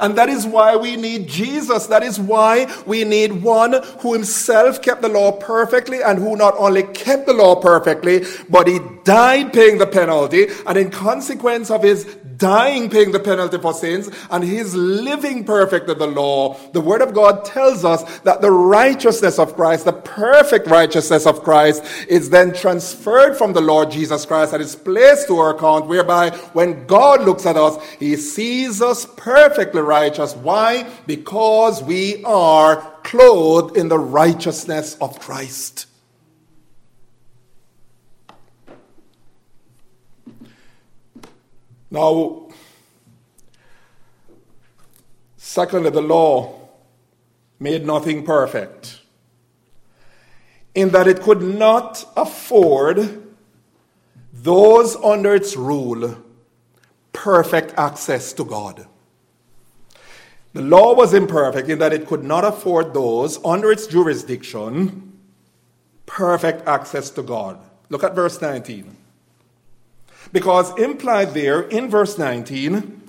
And 0.00 0.16
that 0.16 0.28
is 0.28 0.46
why 0.46 0.76
we 0.76 0.96
need 0.96 1.28
Jesus. 1.28 1.86
That 1.86 2.02
is 2.02 2.18
why 2.18 2.72
we 2.86 3.04
need 3.04 3.42
one 3.42 3.82
who 4.00 4.14
himself 4.14 4.82
kept 4.82 5.02
the 5.02 5.08
law 5.08 5.32
perfectly 5.32 6.02
and 6.02 6.18
who 6.18 6.36
not 6.36 6.54
only 6.58 6.82
kept 6.82 7.26
the 7.26 7.32
law 7.32 7.56
perfectly, 7.56 8.24
but 8.48 8.68
he 8.68 8.80
died 9.04 9.52
paying 9.52 9.78
the 9.78 9.86
penalty. 9.86 10.46
And 10.66 10.76
in 10.78 10.90
consequence 10.90 11.70
of 11.70 11.82
his 11.82 12.04
dying 12.36 12.90
paying 12.90 13.12
the 13.12 13.20
penalty 13.20 13.58
for 13.58 13.72
sins 13.72 14.10
and 14.30 14.44
his 14.44 14.74
living 14.74 15.44
perfect 15.44 15.88
of 15.88 15.98
the 15.98 16.06
law, 16.06 16.54
the 16.72 16.80
word 16.80 17.00
of 17.00 17.14
God 17.14 17.44
tells 17.44 17.84
us 17.84 18.18
that 18.20 18.40
the 18.40 18.50
righteousness 18.50 19.38
of 19.38 19.54
Christ, 19.54 19.84
the 19.84 19.92
perfect 19.92 20.66
righteousness 20.66 21.26
of 21.26 21.42
Christ 21.42 21.84
is 22.08 22.30
then 22.30 22.52
transferred 22.52 23.36
from 23.36 23.52
the 23.52 23.60
Lord 23.60 23.90
Jesus 23.90 24.26
Christ 24.26 24.52
and 24.52 24.62
is 24.62 24.76
placed 24.76 25.28
to 25.28 25.38
our 25.38 25.54
account 25.54 25.86
whereby 25.86 26.30
when 26.52 26.86
God 26.86 27.22
looks 27.22 27.46
at 27.46 27.56
us, 27.56 27.82
he 27.98 28.16
sees 28.16 28.82
us 28.82 29.06
perfectly 29.16 29.80
righteous. 29.86 30.34
Why? 30.34 30.90
Because 31.06 31.82
we 31.82 32.22
are 32.24 32.76
clothed 33.02 33.76
in 33.76 33.88
the 33.88 33.98
righteousness 33.98 34.96
of 35.00 35.18
Christ. 35.20 35.86
Now, 41.90 42.48
secondly, 45.36 45.90
the 45.90 46.02
law 46.02 46.68
made 47.58 47.86
nothing 47.86 48.24
perfect 48.24 49.00
in 50.74 50.90
that 50.90 51.08
it 51.08 51.22
could 51.22 51.40
not 51.40 52.04
afford 52.16 53.22
those 54.32 54.94
under 54.96 55.34
its 55.34 55.56
rule 55.56 56.22
perfect 57.14 57.72
access 57.78 58.34
to 58.34 58.44
God. 58.44 58.86
The 60.56 60.62
law 60.62 60.94
was 60.94 61.12
imperfect 61.12 61.68
in 61.68 61.80
that 61.80 61.92
it 61.92 62.06
could 62.06 62.24
not 62.24 62.42
afford 62.42 62.94
those 62.94 63.38
under 63.44 63.70
its 63.70 63.86
jurisdiction 63.86 65.12
perfect 66.06 66.66
access 66.66 67.10
to 67.10 67.22
God. 67.22 67.58
Look 67.90 68.02
at 68.02 68.14
verse 68.14 68.40
19. 68.40 68.96
Because 70.32 70.74
implied 70.78 71.34
there 71.34 71.60
in 71.60 71.90
verse 71.90 72.16
19, 72.16 73.02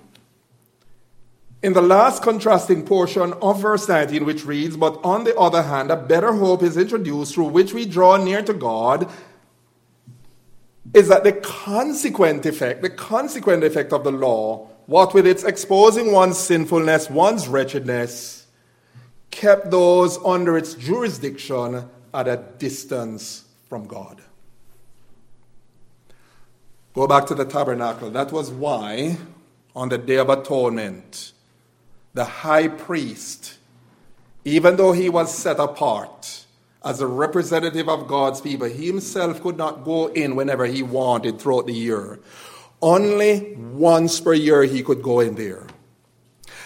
in 1.64 1.72
the 1.72 1.82
last 1.82 2.22
contrasting 2.22 2.86
portion 2.86 3.32
of 3.42 3.62
verse 3.62 3.88
19, 3.88 4.26
which 4.26 4.44
reads, 4.44 4.76
But 4.76 5.00
on 5.02 5.24
the 5.24 5.34
other 5.38 5.62
hand, 5.62 5.90
a 5.90 5.96
better 5.96 6.34
hope 6.34 6.62
is 6.62 6.76
introduced 6.76 7.34
through 7.34 7.46
which 7.46 7.74
we 7.74 7.86
draw 7.86 8.18
near 8.18 8.42
to 8.42 8.54
God, 8.54 9.10
is 10.94 11.08
that 11.08 11.24
the 11.24 11.32
consequent 11.32 12.46
effect, 12.46 12.82
the 12.82 12.90
consequent 12.90 13.64
effect 13.64 13.94
of 13.94 14.04
the 14.04 14.12
law 14.12 14.70
what 14.88 15.14
with 15.14 15.28
its 15.28 15.44
exposing 15.44 16.12
one's 16.12 16.38
sinfulness, 16.38 17.10
one's 17.10 17.48
wretchedness, 17.48 18.48
kept 19.30 19.70
those 19.70 20.18
under 20.26 20.58
its 20.58 20.74
jurisdiction 20.74 21.88
at 22.14 22.28
a 22.28 22.44
distance 22.58 23.46
from 23.70 23.86
God. 23.86 24.22
Go 26.94 27.06
back 27.06 27.28
to 27.28 27.36
the 27.36 27.46
tabernacle. 27.46 28.10
That 28.10 28.32
was 28.32 28.50
why, 28.50 29.18
on 29.76 29.90
the 29.90 30.00
Day 30.00 30.16
of 30.16 30.30
Atonement, 30.30 31.34
the 32.16 32.26
high 32.26 32.70
priest, 32.70 33.58
even 34.44 34.78
though 34.78 34.94
he 34.94 35.10
was 35.10 35.32
set 35.32 35.60
apart 35.60 36.46
as 36.84 37.02
a 37.02 37.08
representative 37.08 37.90
of 37.90 38.08
God's 38.08 38.42
people, 38.42 38.68
he 38.68 38.88
himself 38.88 39.42
could 39.44 39.58
not 39.58 39.84
go 39.84 40.08
in 40.08 40.36
whenever 40.36 40.66
he 40.66 40.82
wanted 40.82 41.40
throughout 41.40 41.68
the 41.68 41.74
year. 41.74 42.20
Only 42.82 43.56
once 43.56 44.20
per 44.20 44.34
year 44.34 44.64
he 44.64 44.84
could 44.84 45.02
go 45.02 45.20
in 45.20 45.36
there. 45.36 45.68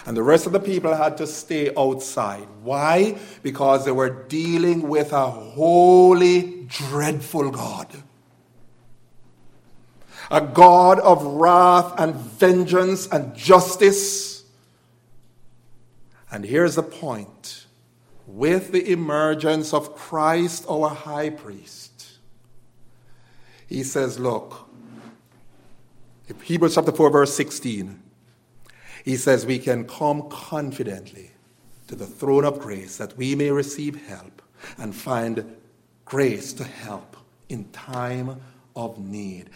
And 0.04 0.16
the 0.16 0.22
rest 0.22 0.46
of 0.46 0.52
the 0.52 0.60
people 0.60 0.94
had 0.94 1.16
to 1.18 1.26
stay 1.26 1.72
outside. 1.76 2.46
Why? 2.62 3.18
Because 3.42 3.84
they 3.84 3.92
were 3.92 4.10
dealing 4.10 4.88
with 4.88 5.12
a 5.12 5.30
holy, 5.30 6.66
dreadful 6.66 7.50
God. 7.50 7.88
A 10.30 10.40
God 10.40 10.98
of 11.00 11.24
wrath 11.24 11.94
and 11.98 12.14
vengeance 12.14 13.06
and 13.06 13.34
justice. 13.36 14.44
And 16.30 16.44
here's 16.44 16.74
the 16.74 16.82
point 16.82 17.66
with 18.26 18.72
the 18.72 18.90
emergence 18.90 19.74
of 19.74 19.94
Christ, 19.94 20.64
our 20.68 20.88
high 20.88 21.30
priest, 21.30 22.18
he 23.66 23.82
says, 23.82 24.18
Look, 24.18 24.68
Hebrews 26.42 26.74
chapter 26.74 26.92
4, 26.92 27.10
verse 27.10 27.34
16. 27.34 28.02
He 29.04 29.16
says, 29.16 29.44
We 29.44 29.58
can 29.58 29.86
come 29.86 30.28
confidently 30.28 31.32
to 31.88 31.94
the 31.94 32.06
throne 32.06 32.44
of 32.44 32.58
grace 32.58 32.96
that 32.96 33.16
we 33.16 33.34
may 33.34 33.50
receive 33.50 34.06
help 34.06 34.42
and 34.78 34.94
find 34.94 35.56
grace 36.04 36.52
to 36.54 36.64
help 36.64 37.16
in 37.48 37.64
time 37.70 38.40
of 38.76 38.98
need. 38.98 39.50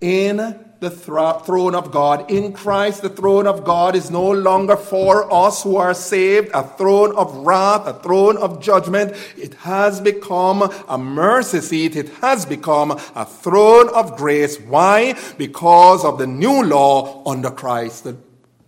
In 0.00 0.64
the 0.80 0.90
throne 0.90 1.74
of 1.74 1.92
God. 1.92 2.30
In 2.30 2.52
Christ, 2.52 3.02
the 3.02 3.10
throne 3.10 3.46
of 3.46 3.64
God 3.64 3.94
is 3.94 4.10
no 4.10 4.30
longer 4.30 4.76
for 4.76 5.32
us 5.32 5.62
who 5.62 5.76
are 5.76 5.94
saved, 5.94 6.50
a 6.54 6.62
throne 6.62 7.14
of 7.16 7.34
wrath, 7.36 7.86
a 7.86 7.92
throne 7.92 8.38
of 8.38 8.62
judgment. 8.62 9.14
It 9.36 9.54
has 9.54 10.00
become 10.00 10.62
a 10.88 10.96
mercy 10.96 11.60
seat. 11.60 11.96
It 11.96 12.08
has 12.20 12.46
become 12.46 12.92
a 13.14 13.26
throne 13.26 13.90
of 13.90 14.16
grace. 14.16 14.58
Why? 14.58 15.18
Because 15.36 16.04
of 16.04 16.18
the 16.18 16.26
new 16.26 16.64
law 16.64 17.22
under 17.28 17.50
Christ. 17.50 18.06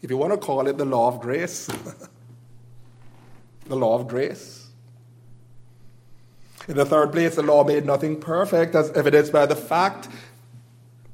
If 0.02 0.10
you 0.10 0.18
want 0.18 0.32
to 0.32 0.38
call 0.38 0.66
it 0.66 0.76
the 0.76 0.84
law 0.84 1.08
of 1.08 1.20
grace, 1.20 1.66
the 3.66 3.76
law 3.76 3.98
of 3.98 4.06
grace. 4.06 4.62
In 6.68 6.76
the 6.76 6.84
third 6.84 7.10
place, 7.10 7.34
the 7.34 7.42
law 7.42 7.64
made 7.64 7.84
nothing 7.84 8.20
perfect, 8.20 8.74
as 8.74 8.90
evidenced 8.92 9.32
by 9.32 9.46
the 9.46 9.56
fact 9.56 10.08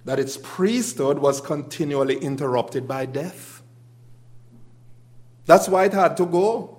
that 0.09 0.19
its 0.19 0.39
priesthood 0.43 1.19
was 1.19 1.39
continually 1.39 2.17
interrupted 2.17 2.89
by 2.89 3.05
death. 3.05 3.61
That's 5.45 5.69
why 5.69 5.85
it 5.85 5.93
had 5.93 6.17
to 6.17 6.25
go. 6.25 6.79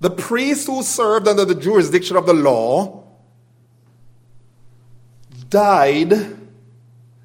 The 0.00 0.10
priests 0.10 0.66
who 0.66 0.82
served 0.82 1.28
under 1.28 1.44
the 1.44 1.54
jurisdiction 1.54 2.16
of 2.16 2.26
the 2.26 2.34
law 2.34 3.04
died. 5.50 6.36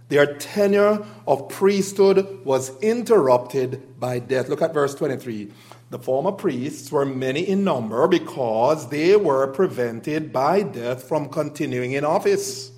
Their 0.10 0.36
tenure 0.36 1.04
of 1.26 1.50
priesthood 1.50 2.46
was 2.46 2.80
interrupted 2.80 4.00
by 4.00 4.20
death. 4.20 4.50
Look 4.50 4.62
at 4.62 4.72
verse 4.72 4.94
23. 4.94 5.52
The 5.90 5.98
former 5.98 6.32
priests 6.32 6.92
were 6.92 7.08
many 7.08 7.42
in 7.42 7.64
number 7.64 8.08
because 8.08 8.88
they 8.90 9.16
were 9.16 9.48
prevented 9.48 10.32
by 10.32 10.62
death 10.62 11.08
from 11.08 11.30
continuing 11.30 11.94
in 11.94 12.06
office. 12.06 12.75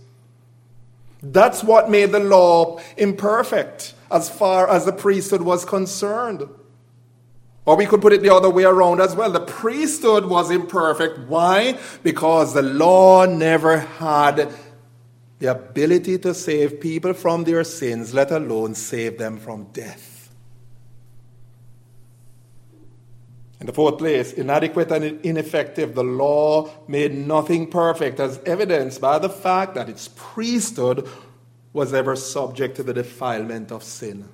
That's 1.21 1.63
what 1.63 1.89
made 1.89 2.11
the 2.11 2.19
law 2.19 2.79
imperfect 2.95 3.93
as 4.11 4.29
far 4.29 4.69
as 4.69 4.85
the 4.85 4.93
priesthood 4.93 5.41
was 5.41 5.65
concerned. 5.65 6.47
Or 7.65 7.75
we 7.75 7.85
could 7.85 8.01
put 8.01 8.13
it 8.13 8.21
the 8.21 8.33
other 8.33 8.49
way 8.49 8.63
around 8.63 9.01
as 9.01 9.15
well. 9.15 9.29
The 9.31 9.41
priesthood 9.41 10.25
was 10.25 10.51
imperfect. 10.51 11.27
Why? 11.27 11.77
Because 12.01 12.53
the 12.53 12.61
law 12.61 13.25
never 13.25 13.79
had 13.79 14.53
the 15.39 15.51
ability 15.51 16.17
to 16.19 16.33
save 16.33 16.79
people 16.79 17.13
from 17.13 17.43
their 17.43 17.63
sins, 17.63 18.13
let 18.13 18.31
alone 18.31 18.73
save 18.73 19.17
them 19.17 19.37
from 19.37 19.65
death. 19.73 20.16
In 23.59 23.65
the 23.65 23.73
fourth 23.73 23.97
place, 23.97 24.33
inadequate 24.33 24.91
and 24.91 25.19
ineffective, 25.25 25.95
the 25.95 26.03
law 26.03 26.69
made 26.87 27.13
nothing 27.13 27.69
perfect, 27.69 28.19
as 28.19 28.39
evidenced 28.45 29.01
by 29.01 29.17
the 29.17 29.29
fact 29.29 29.73
that 29.75 29.89
its 29.89 30.09
priesthood 30.15 31.09
was 31.73 31.93
ever 31.93 32.15
subject 32.15 32.75
to 32.75 32.83
the 32.83 32.93
defilement 32.93 33.71
of 33.71 33.83
sin. 33.83 34.29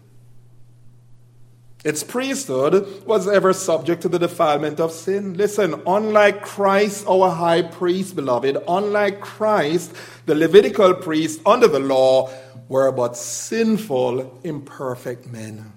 Its 1.84 2.04
priesthood 2.04 3.06
was 3.06 3.28
ever 3.28 3.52
subject 3.52 4.02
to 4.02 4.10
the 4.10 4.20
defilement 4.20 4.80
of 4.80 4.92
sin. 4.92 5.34
Listen, 5.34 5.82
unlike 5.86 6.42
Christ, 6.42 7.06
our 7.08 7.30
high 7.30 7.62
priest, 7.62 8.16
beloved, 8.16 8.58
unlike 8.68 9.20
Christ, 9.20 9.94
the 10.26 10.36
Levitical 10.36 10.94
priests 10.94 11.42
under 11.46 11.68
the 11.68 11.82
law 11.82 12.30
were 12.70 12.92
but 12.92 13.18
sinful, 13.18 14.40
imperfect 14.46 15.28
men. 15.28 15.74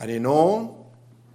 And 0.00 0.10
you 0.10 0.18
know, 0.18 0.79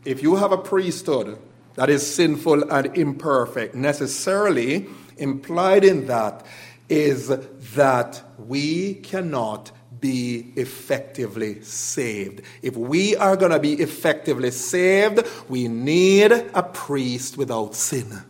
if 0.06 0.22
you 0.22 0.36
have 0.36 0.52
a 0.52 0.58
priesthood 0.58 1.38
that 1.76 1.90
is 1.90 2.16
sinful 2.16 2.72
and 2.72 2.96
imperfect, 2.98 3.76
necessarily 3.76 4.88
implied 5.18 5.84
in 5.84 6.08
that 6.08 6.46
is 6.88 7.28
that 7.28 8.24
we 8.38 8.96
cannot 8.96 9.72
be 10.00 10.54
effectively 10.56 11.62
saved. 11.64 12.42
If 12.62 12.78
we 12.78 13.16
are 13.16 13.36
going 13.36 13.52
to 13.52 13.60
be 13.60 13.74
effectively 13.74 14.52
saved, 14.52 15.28
we 15.50 15.68
need 15.68 16.32
a 16.32 16.64
priest 16.64 17.38
without 17.38 17.76
sin. 17.76 18.24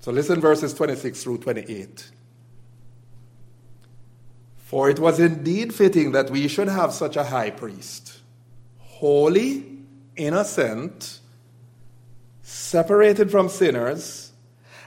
So 0.00 0.12
listen 0.12 0.40
verses 0.40 0.74
26 0.74 1.22
through 1.22 1.38
28. 1.38 2.10
For 4.58 4.90
it 4.90 4.98
was 4.98 5.18
indeed 5.18 5.74
fitting 5.74 6.12
that 6.12 6.30
we 6.30 6.46
should 6.46 6.68
have 6.68 6.92
such 6.92 7.16
a 7.16 7.24
high 7.24 7.50
priest 7.50 8.17
holy, 8.98 9.64
innocent, 10.16 11.20
separated 12.42 13.30
from 13.30 13.48
sinners, 13.48 14.32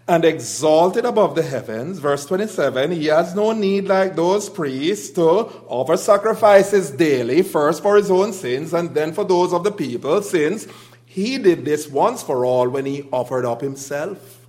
and 0.06 0.26
exalted 0.26 1.06
above 1.06 1.36
the 1.36 1.44
heavens. 1.44 2.00
Verse 2.00 2.26
27 2.26 2.92
He 2.92 3.06
has 3.06 3.34
no 3.34 3.54
need, 3.54 3.88
like 3.88 4.18
those 4.18 4.50
priests, 4.50 5.12
to 5.12 5.24
offer 5.24 5.96
sacrifices 5.96 6.92
daily, 6.92 7.42
first 7.42 7.82
for 7.82 7.96
his 7.96 8.12
own 8.12 8.34
sins 8.34 8.74
and 8.74 8.94
then 8.94 9.14
for 9.14 9.24
those 9.24 9.54
of 9.54 9.64
the 9.64 9.72
people, 9.72 10.22
since 10.22 10.68
he 11.06 11.38
did 11.38 11.64
this 11.64 11.88
once 11.88 12.22
for 12.22 12.44
all 12.46 12.68
when 12.68 12.86
he 12.86 13.08
offered 13.14 13.46
up 13.46 13.62
himself. 13.62 14.41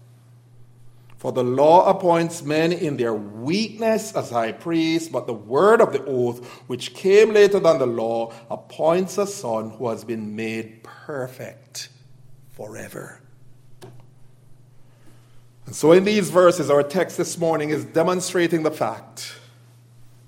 For 1.22 1.30
the 1.30 1.44
law 1.44 1.88
appoints 1.88 2.42
men 2.42 2.72
in 2.72 2.96
their 2.96 3.14
weakness 3.14 4.12
as 4.16 4.30
high 4.30 4.50
priests, 4.50 5.08
but 5.08 5.28
the 5.28 5.32
word 5.32 5.80
of 5.80 5.92
the 5.92 6.04
oath, 6.04 6.44
which 6.66 6.94
came 6.94 7.32
later 7.32 7.60
than 7.60 7.78
the 7.78 7.86
law, 7.86 8.32
appoints 8.50 9.18
a 9.18 9.26
son 9.28 9.70
who 9.70 9.88
has 9.88 10.02
been 10.02 10.34
made 10.34 10.82
perfect 10.82 11.90
forever. 12.50 13.20
And 15.64 15.76
so, 15.76 15.92
in 15.92 16.02
these 16.02 16.28
verses, 16.28 16.68
our 16.68 16.82
text 16.82 17.18
this 17.18 17.38
morning 17.38 17.70
is 17.70 17.84
demonstrating 17.84 18.64
the 18.64 18.72
fact 18.72 19.36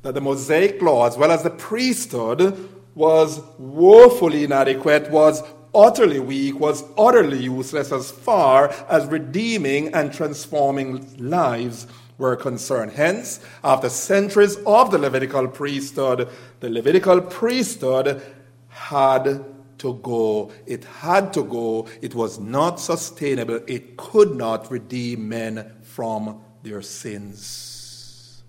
that 0.02 0.14
the 0.14 0.20
Mosaic 0.20 0.80
law, 0.80 1.08
as 1.08 1.16
well 1.16 1.32
as 1.32 1.42
the 1.42 1.50
priesthood, 1.50 2.68
was 2.94 3.40
woefully 3.58 4.44
inadequate, 4.44 5.10
was 5.10 5.42
utterly 5.74 6.20
weak, 6.20 6.58
was 6.58 6.84
utterly 6.96 7.42
useless 7.42 7.92
as 7.92 8.10
far 8.10 8.68
as 8.88 9.06
redeeming 9.06 9.92
and 9.94 10.12
transforming 10.12 11.16
lives 11.18 11.86
were 12.18 12.36
concerned. 12.36 12.92
Hence, 12.92 13.40
after 13.62 13.88
centuries 13.88 14.56
of 14.66 14.90
the 14.90 14.98
Levitical 14.98 15.48
priesthood, 15.48 16.28
the 16.60 16.70
Levitical 16.70 17.20
priesthood 17.20 18.22
had 18.68 19.44
to 19.78 19.94
go. 19.94 20.52
It 20.66 20.84
had 20.84 21.32
to 21.34 21.42
go. 21.42 21.88
It 22.00 22.14
was 22.14 22.38
not 22.38 22.80
sustainable. 22.80 23.60
It 23.66 23.96
could 23.96 24.36
not 24.36 24.70
redeem 24.70 25.28
men 25.28 25.72
from 25.82 26.40
their 26.62 26.82
sins. 26.82 28.42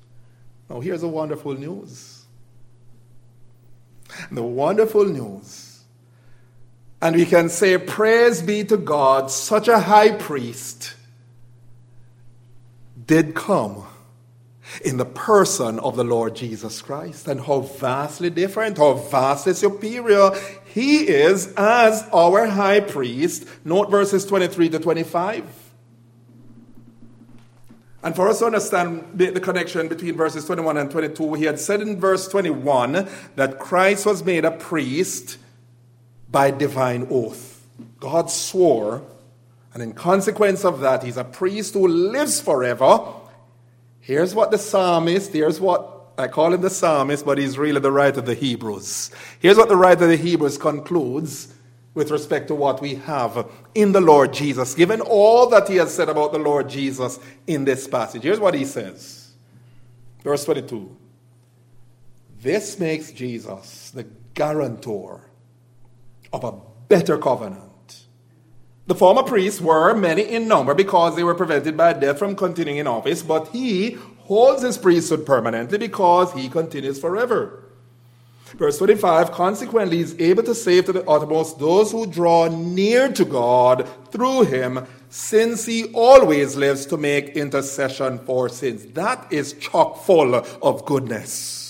Now, 0.70 0.80
here's 0.80 1.02
the 1.02 1.08
wonderful 1.08 1.54
news. 1.54 2.26
The 4.32 4.44
wonderful 4.44 5.06
news 5.06 5.65
and 7.02 7.16
we 7.16 7.26
can 7.26 7.50
say, 7.50 7.78
Praise 7.78 8.42
be 8.42 8.64
to 8.66 8.78
God, 8.78 9.32
such 9.32 9.68
a 9.68 9.80
high 9.80 10.12
priest 10.12 10.96
did 13.08 13.36
come 13.36 13.86
in 14.84 14.98
the 14.98 15.06
person 15.06 15.80
of 15.80 15.96
the 15.96 16.04
Lord 16.04 16.36
Jesus 16.36 16.82
Christ. 16.82 17.28
And 17.28 17.42
how 17.42 17.62
vastly 17.62 18.30
different, 18.30 18.78
how 18.78 18.94
vastly 18.94 19.54
superior 19.54 20.32
he 20.66 21.08
is 21.08 21.54
as 21.56 22.08
our 22.12 22.48
high 22.48 22.80
priest. 22.80 23.48
Note 23.64 23.92
verses 23.92 24.26
23 24.26 24.70
to 24.70 24.80
25. 24.80 25.46
And 28.04 28.16
for 28.16 28.30
us 28.30 28.40
to 28.40 28.46
understand 28.46 29.04
the, 29.16 29.40
connection 29.40 29.88
between 29.88 30.16
verses 30.16 30.46
21 30.46 30.78
and 30.78 30.92
22, 30.92 31.34
he 31.34 31.46
had 31.46 31.60
said 31.60 31.82
in 31.82 32.00
verse 32.00 32.28
21 32.28 33.08
that 33.36 33.58
Christ 33.58 34.06
was 34.06 34.24
made 34.24 34.46
a 34.46 34.52
priest 34.52 35.40
by 36.36 36.52
divine 36.52 37.08
oath. 37.10 37.66
God 38.02 38.30
swore, 38.30 39.02
and 39.74 39.82
in 39.82 39.94
consequence 39.94 40.66
of 40.66 40.82
that, 40.82 41.02
he's 41.02 41.16
a 41.16 41.24
priest 41.24 41.76
who 41.76 41.88
lives 41.88 42.42
forever. 42.42 43.00
Here's 44.02 44.36
what 44.36 44.52
the 44.52 44.58
psalmist, 44.58 45.32
here's 45.32 45.62
what 45.62 46.12
I 46.18 46.28
call 46.28 46.54
him 46.54 46.60
the 46.60 46.70
psalmist, 46.70 47.26
but 47.26 47.38
he's 47.38 47.58
really 47.58 47.80
the 47.80 47.90
writer 47.90 48.20
of 48.20 48.26
the 48.26 48.34
Hebrews. 48.34 49.12
Here's 49.40 49.56
what 49.56 49.70
the 49.70 49.78
writer 49.78 50.04
of 50.04 50.10
the 50.10 50.18
Hebrews 50.18 50.58
concludes 50.58 51.54
with 51.94 52.12
respect 52.12 52.50
to 52.50 52.56
what 52.56 52.82
we 52.82 52.96
have 52.96 53.50
in 53.74 53.94
the 53.94 54.02
Lord 54.02 54.34
Jesus, 54.34 54.76
given 54.76 55.00
all 55.00 55.48
that 55.52 55.70
he 55.70 55.78
has 55.78 55.94
said 55.94 56.10
about 56.10 56.34
the 56.34 56.40
Lord 56.40 56.68
Jesus 56.68 57.18
in 57.48 57.64
this 57.64 57.88
passage. 57.88 58.24
Here's 58.24 58.42
what 58.42 58.56
he 58.56 58.66
says. 58.66 59.32
Verse 60.22 60.44
22. 60.44 60.98
This 62.42 62.78
makes 62.78 63.14
Jesus 63.14 63.92
the 63.92 64.06
guarantor 64.34 65.25
of 66.34 66.44
a 66.44 66.54
better 66.88 67.18
covenant. 67.18 68.06
The 68.88 68.96
former 68.96 69.24
priests 69.24 69.60
were 69.60 69.96
many 69.96 70.22
in 70.22 70.48
number 70.48 70.76
because 70.76 71.16
they 71.16 71.24
were 71.24 71.34
prevented 71.34 71.76
by 71.76 71.94
death 71.94 72.20
from 72.20 72.36
continuing 72.36 72.78
in 72.78 72.88
office, 72.88 73.24
but 73.24 73.48
he 73.48 73.98
holds 74.20 74.62
his 74.62 74.78
priesthood 74.78 75.26
permanently 75.26 75.78
because 75.78 76.34
he 76.34 76.50
continues 76.50 77.00
forever. 77.00 77.64
Verse 78.58 78.78
25 78.78 79.32
Consequently, 79.32 80.00
is 80.02 80.16
able 80.20 80.44
to 80.44 80.54
save 80.54 80.86
to 80.86 80.94
the 80.94 81.08
uttermost 81.10 81.58
those 81.58 81.92
who 81.92 82.06
draw 82.06 82.48
near 82.48 83.12
to 83.12 83.26
God 83.26 83.90
through 84.12 84.44
him, 84.44 84.86
since 85.10 85.66
he 85.66 85.86
always 85.94 86.56
lives 86.56 86.86
to 86.86 86.98
make 86.98 87.30
intercession 87.30 88.20
for 88.20 88.50
sins. 88.50 88.86
That 88.94 89.32
is 89.32 89.54
chock 89.54 90.04
full 90.04 90.36
of 90.36 90.86
goodness. 90.86 91.65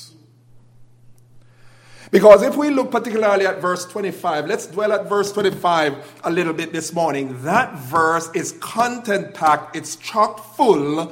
Because 2.16 2.43
if 2.43 2.55
we 2.55 2.70
look 2.70 2.91
particularly 2.91 3.45
at 3.45 3.59
verse 3.59 3.86
25, 3.88 4.47
let's 4.47 4.68
dwell 4.68 4.93
at 4.93 5.09
verse 5.09 5.34
25 5.34 6.22
a 6.24 6.32
little 6.32 6.53
bit 6.53 6.72
this 6.72 6.93
morning. 6.93 7.43
That 7.43 7.78
verse 7.78 8.30
is 8.34 8.53
content 8.53 9.34
packed, 9.34 9.76
it's 9.76 9.97
chock 9.97 10.55
full 10.55 11.11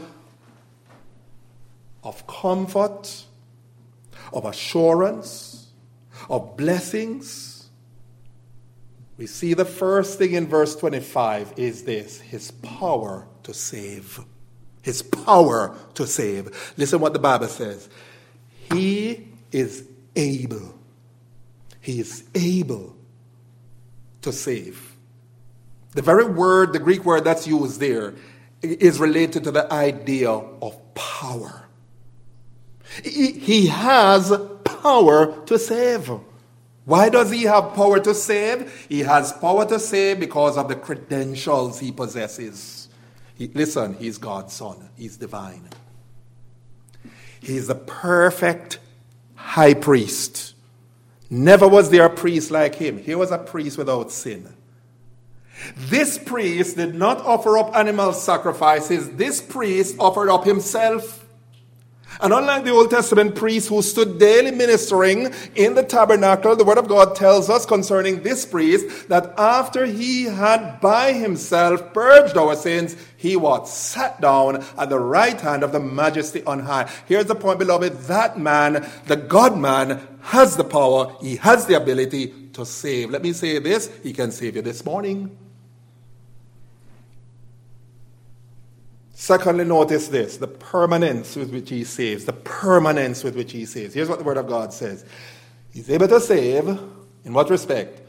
of 2.06 2.26
comfort, 2.26 3.26
of 4.32 4.45
assurance, 4.45 5.74
of 6.30 6.56
blessings. 6.56 7.68
We 9.18 9.28
see 9.28 9.54
the 9.54 9.66
first 9.66 10.18
thing 10.18 10.36
in 10.36 10.47
verse 10.47 10.74
25 10.74 11.56
is 11.58 11.84
this 11.84 12.22
his 12.22 12.51
power 12.51 13.28
to 13.43 13.54
save. 13.54 14.22
His 14.82 15.01
power 15.01 15.76
to 15.95 16.08
save. 16.08 16.74
Listen 16.78 17.01
what 17.01 17.12
the 17.12 17.20
Bible 17.20 17.49
says. 17.49 17.89
He 18.72 19.28
is 19.51 19.86
able. 20.16 20.80
He 21.84 22.00
is 22.00 22.24
able 22.34 22.96
to 24.22 24.32
save. 24.32 24.96
The 25.92 26.02
very 26.02 26.24
word, 26.24 26.72
the 26.72 26.80
Greek 26.80 27.04
word 27.04 27.26
that's 27.26 27.46
used 27.46 27.82
there, 27.82 28.14
is 28.62 29.02
related 29.02 29.44
to 29.44 29.52
the 29.52 29.72
idea 29.72 30.30
of 30.32 30.96
power. 30.96 31.66
He 33.04 33.68
has 33.68 34.32
power 34.64 35.46
to 35.46 35.60
save. 35.60 36.10
Why 36.86 37.10
does 37.10 37.32
he 37.32 37.44
have 37.44 37.74
power 37.74 38.00
to 38.00 38.16
save? 38.16 38.86
He 38.88 39.02
has 39.02 39.34
power 39.34 39.66
to 39.66 39.78
save 39.78 40.22
because 40.22 40.58
of 40.58 40.70
the 40.70 40.76
credentials 40.76 41.82
he 41.82 41.92
possesses. 41.92 42.88
He, 43.36 43.48
listen, 43.48 43.96
he's 43.96 44.18
God's 44.18 44.54
son, 44.54 44.90
he's 44.96 45.18
divine. 45.18 45.68
He's 47.42 47.68
the 47.68 47.76
perfect 47.76 48.80
high 49.36 49.74
priest. 49.74 50.53
Never 51.30 51.67
was 51.67 51.89
there 51.89 52.05
a 52.05 52.09
priest 52.09 52.51
like 52.51 52.76
him. 52.76 52.97
He 52.97 53.15
was 53.15 53.32
a 53.32 53.38
priest 53.38 53.78
without 53.78 54.11
sin. 54.11 54.55
This 55.76 56.17
priest 56.17 56.78
did 56.78 56.95
not 56.95 57.19
offer 57.19 57.57
up 57.57 57.76
animal 57.76 58.13
sacrifices, 58.13 59.11
this 59.11 59.41
priest 59.41 59.95
offered 59.99 60.30
up 60.30 60.45
himself. 60.45 61.22
And 62.24 62.32
unlike 62.32 62.63
the 62.63 62.71
Old 62.71 62.89
Testament 62.89 63.36
priests 63.36 63.67
who 63.67 63.82
stood 63.82 64.17
daily 64.17 64.51
ministering 64.51 65.34
in 65.55 65.74
the 65.76 65.84
tabernacle, 65.84 66.55
the 66.55 66.63
Word 66.63 66.78
of 66.78 66.88
God 66.88 67.17
tells 67.17 67.49
us 67.49 67.65
concerning 67.65 68.24
this 68.24 68.45
priest 68.45 69.09
that 69.09 69.38
after 69.38 69.86
he 69.86 70.24
had 70.24 70.80
by 70.80 71.11
himself 71.11 71.93
purged 71.93 72.38
our 72.38 72.55
sins, 72.55 72.95
he 73.17 73.36
was 73.36 73.69
sat 73.69 74.21
down 74.21 74.63
at 74.78 74.89
the 74.89 74.99
right 74.99 75.39
hand 75.41 75.63
of 75.63 75.74
the 75.74 75.82
majesty 75.82 76.41
on 76.45 76.59
high. 76.59 76.89
Here's 77.07 77.26
the 77.26 77.36
point, 77.36 77.59
beloved. 77.59 77.91
That 78.03 78.39
man, 78.39 78.89
the 79.07 79.17
God 79.17 79.57
man, 79.57 80.07
has 80.21 80.55
the 80.55 80.63
power, 80.63 81.13
he 81.21 81.36
has 81.36 81.65
the 81.65 81.76
ability 81.76 82.51
to 82.53 82.65
save. 82.65 83.09
Let 83.09 83.21
me 83.21 83.34
say 83.34 83.59
this 83.59 83.91
he 84.01 84.13
can 84.13 84.32
save 84.32 84.55
you 84.55 84.61
this 84.61 84.86
morning. 84.86 85.38
Secondly, 89.14 89.64
notice 89.64 90.07
this 90.07 90.38
the 90.38 90.47
permanence 90.47 91.36
with 91.36 91.51
which 91.51 91.70
he 91.70 91.84
saves. 91.84 92.26
The 92.26 92.34
permanence 92.34 93.24
with 93.24 93.36
which 93.36 93.51
he 93.51 93.66
saves. 93.66 93.93
Here's 93.93 94.09
what 94.09 94.18
the 94.20 94.26
Word 94.26 94.38
of 94.38 94.47
God 94.47 94.74
says 94.74 95.05
He's 95.72 95.89
able 95.89 96.07
to 96.07 96.20
save, 96.20 96.68
in 96.68 97.34
what 97.34 97.49
respect? 97.49 98.01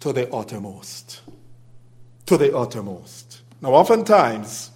To 0.00 0.12
the 0.12 0.32
uttermost. 0.32 1.22
To 2.26 2.36
the 2.36 2.56
uttermost. 2.56 3.42
Now, 3.60 3.70
oftentimes, 3.70 4.70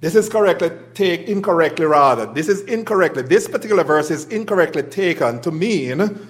this 0.00 0.14
is 0.14 0.28
correctly 0.28 0.70
take 0.92 1.22
incorrectly 1.22 1.86
rather. 1.86 2.26
This 2.26 2.48
is 2.48 2.60
incorrectly. 2.62 3.22
This 3.22 3.48
particular 3.48 3.84
verse 3.84 4.10
is 4.10 4.26
incorrectly 4.26 4.82
taken 4.82 5.40
to 5.40 5.50
mean 5.50 6.28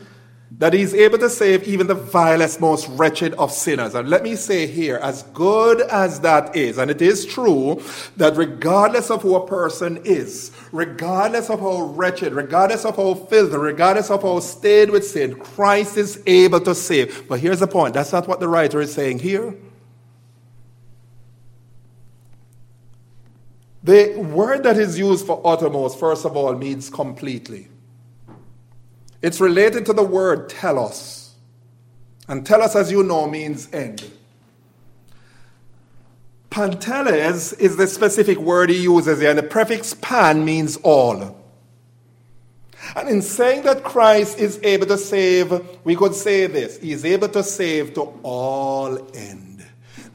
that 0.58 0.72
he's 0.72 0.94
able 0.94 1.18
to 1.18 1.28
save 1.28 1.64
even 1.64 1.86
the 1.86 1.94
vilest, 1.94 2.60
most 2.60 2.86
wretched 2.90 3.34
of 3.34 3.50
sinners. 3.50 3.94
And 3.94 4.08
let 4.08 4.22
me 4.22 4.36
say 4.36 4.66
here, 4.66 4.98
as 4.98 5.24
good 5.34 5.80
as 5.80 6.20
that 6.20 6.54
is, 6.54 6.78
and 6.78 6.90
it 6.90 7.02
is 7.02 7.26
true 7.26 7.82
that 8.16 8.36
regardless 8.36 9.10
of 9.10 9.22
who 9.22 9.34
a 9.34 9.46
person 9.46 10.00
is, 10.04 10.52
regardless 10.70 11.50
of 11.50 11.58
how 11.58 11.82
wretched, 11.82 12.32
regardless 12.32 12.84
of 12.84 12.96
how 12.96 13.14
filthy, 13.14 13.56
regardless 13.56 14.10
of 14.10 14.22
how 14.22 14.38
stained 14.38 14.92
with 14.92 15.04
sin, 15.04 15.34
Christ 15.34 15.96
is 15.96 16.22
able 16.26 16.60
to 16.60 16.74
save. 16.74 17.28
But 17.28 17.40
here's 17.40 17.60
the 17.60 17.66
point 17.66 17.94
that's 17.94 18.12
not 18.12 18.28
what 18.28 18.38
the 18.38 18.48
writer 18.48 18.80
is 18.80 18.94
saying 18.94 19.18
here. 19.18 19.56
The 23.82 24.16
word 24.16 24.62
that 24.62 24.78
is 24.78 24.98
used 24.98 25.26
for 25.26 25.42
uttermost, 25.44 25.98
first 25.98 26.24
of 26.24 26.36
all, 26.36 26.54
means 26.54 26.88
completely. 26.88 27.68
It's 29.24 29.40
related 29.40 29.86
to 29.86 29.94
the 29.94 30.02
word 30.02 30.50
telos. 30.50 31.32
And 32.28 32.44
telos, 32.44 32.76
as 32.76 32.92
you 32.92 33.02
know, 33.02 33.26
means 33.26 33.72
end. 33.72 34.04
Panteles 36.50 37.54
is 37.54 37.78
the 37.78 37.86
specific 37.86 38.36
word 38.36 38.68
he 38.68 38.82
uses 38.82 39.20
here, 39.20 39.30
and 39.30 39.38
the 39.38 39.42
prefix 39.42 39.94
pan 39.94 40.44
means 40.44 40.76
all. 40.76 41.40
And 42.94 43.08
in 43.08 43.22
saying 43.22 43.62
that 43.62 43.82
Christ 43.82 44.38
is 44.38 44.60
able 44.62 44.88
to 44.88 44.98
save, 44.98 45.58
we 45.84 45.96
could 45.96 46.14
say 46.14 46.46
this 46.46 46.76
He 46.76 46.92
is 46.92 47.06
able 47.06 47.28
to 47.30 47.42
save 47.42 47.94
to 47.94 48.02
all 48.22 48.98
end. 49.14 49.53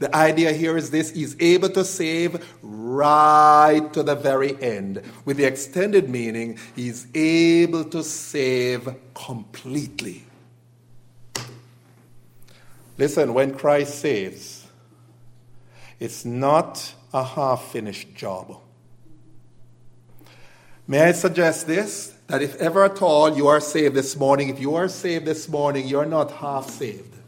The 0.00 0.14
idea 0.16 0.52
here 0.52 0.76
is 0.76 0.90
this 0.90 1.10
He's 1.10 1.36
able 1.38 1.68
to 1.68 1.84
save 1.84 2.44
right 2.62 3.92
to 3.92 4.02
the 4.02 4.16
very 4.16 4.60
end. 4.60 5.02
With 5.24 5.36
the 5.36 5.44
extended 5.44 6.08
meaning, 6.08 6.58
He's 6.74 7.06
able 7.14 7.84
to 7.84 8.02
save 8.02 8.88
completely. 9.14 10.24
Listen, 12.98 13.32
when 13.34 13.54
Christ 13.54 13.98
saves, 13.98 14.66
it's 15.98 16.24
not 16.24 16.94
a 17.12 17.22
half 17.22 17.70
finished 17.70 18.14
job. 18.14 18.58
May 20.86 21.02
I 21.02 21.12
suggest 21.12 21.66
this? 21.66 22.14
That 22.26 22.42
if 22.42 22.56
ever 22.56 22.84
at 22.84 23.02
all 23.02 23.36
you 23.36 23.48
are 23.48 23.60
saved 23.60 23.94
this 23.94 24.16
morning, 24.16 24.48
if 24.48 24.60
you 24.60 24.74
are 24.76 24.88
saved 24.88 25.26
this 25.26 25.48
morning, 25.48 25.86
you're 25.86 26.06
not 26.06 26.30
half 26.30 26.70
saved. 26.70 27.19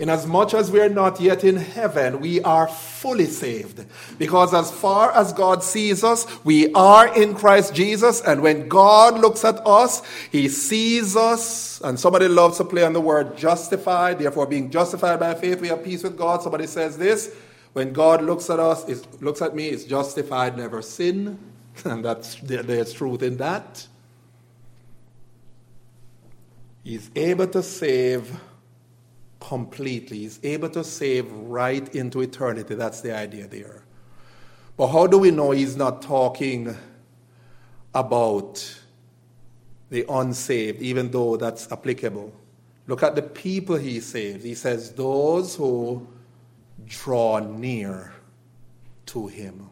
Inasmuch 0.00 0.18
as 0.18 0.26
much 0.26 0.54
as 0.54 0.70
we 0.70 0.80
are 0.80 0.88
not 0.88 1.20
yet 1.20 1.44
in 1.44 1.56
heaven, 1.56 2.20
we 2.20 2.40
are 2.40 2.66
fully 2.66 3.26
saved. 3.26 3.84
Because 4.18 4.54
as 4.54 4.70
far 4.70 5.12
as 5.12 5.34
God 5.34 5.62
sees 5.62 6.02
us, 6.02 6.26
we 6.42 6.72
are 6.72 7.14
in 7.14 7.34
Christ 7.34 7.74
Jesus. 7.74 8.22
And 8.22 8.40
when 8.40 8.66
God 8.66 9.20
looks 9.20 9.44
at 9.44 9.56
us, 9.66 10.00
he 10.32 10.48
sees 10.48 11.16
us. 11.16 11.82
And 11.82 12.00
somebody 12.00 12.28
loves 12.28 12.56
to 12.56 12.64
play 12.64 12.82
on 12.82 12.94
the 12.94 13.00
word 13.00 13.36
justified. 13.36 14.18
Therefore, 14.18 14.46
being 14.46 14.70
justified 14.70 15.20
by 15.20 15.34
faith, 15.34 15.60
we 15.60 15.68
have 15.68 15.84
peace 15.84 16.02
with 16.02 16.16
God. 16.16 16.40
Somebody 16.40 16.66
says 16.66 16.96
this 16.96 17.34
when 17.74 17.92
God 17.92 18.22
looks 18.22 18.48
at 18.48 18.58
us, 18.58 19.06
looks 19.20 19.42
at 19.42 19.54
me, 19.54 19.68
it's 19.68 19.84
justified, 19.84 20.56
never 20.56 20.80
sin. 20.80 21.38
And 21.84 22.02
that's, 22.04 22.36
there's 22.36 22.92
truth 22.94 23.22
in 23.22 23.36
that. 23.36 23.86
He's 26.82 27.10
able 27.14 27.46
to 27.48 27.62
save 27.62 28.38
completely. 29.40 30.18
He's 30.18 30.38
able 30.42 30.68
to 30.70 30.84
save 30.84 31.30
right 31.32 31.92
into 31.94 32.20
eternity. 32.20 32.74
That's 32.74 33.00
the 33.00 33.14
idea 33.16 33.46
there. 33.46 33.82
But 34.76 34.88
how 34.88 35.06
do 35.06 35.18
we 35.18 35.30
know 35.30 35.50
he's 35.50 35.76
not 35.76 36.02
talking 36.02 36.76
about 37.94 38.80
the 39.90 40.04
unsaved, 40.08 40.80
even 40.80 41.10
though 41.10 41.36
that's 41.36 41.70
applicable? 41.72 42.32
Look 42.86 43.02
at 43.02 43.14
the 43.14 43.22
people 43.22 43.76
he 43.76 44.00
saves. 44.00 44.44
He 44.44 44.54
says, 44.54 44.92
Those 44.92 45.56
who 45.56 46.06
draw 46.86 47.38
near 47.40 48.12
to 49.06 49.26
him. 49.26 49.70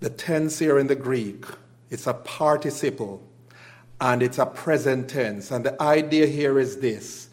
The 0.00 0.10
tense 0.10 0.58
here 0.58 0.78
in 0.78 0.86
the 0.86 0.94
Greek, 0.94 1.44
it's 1.90 2.06
a 2.06 2.14
participle 2.14 3.22
and 4.00 4.22
it's 4.22 4.38
a 4.38 4.46
present 4.46 5.08
tense. 5.08 5.50
And 5.50 5.64
the 5.64 5.80
idea 5.82 6.26
here 6.26 6.58
is 6.58 6.78
this 6.78 7.25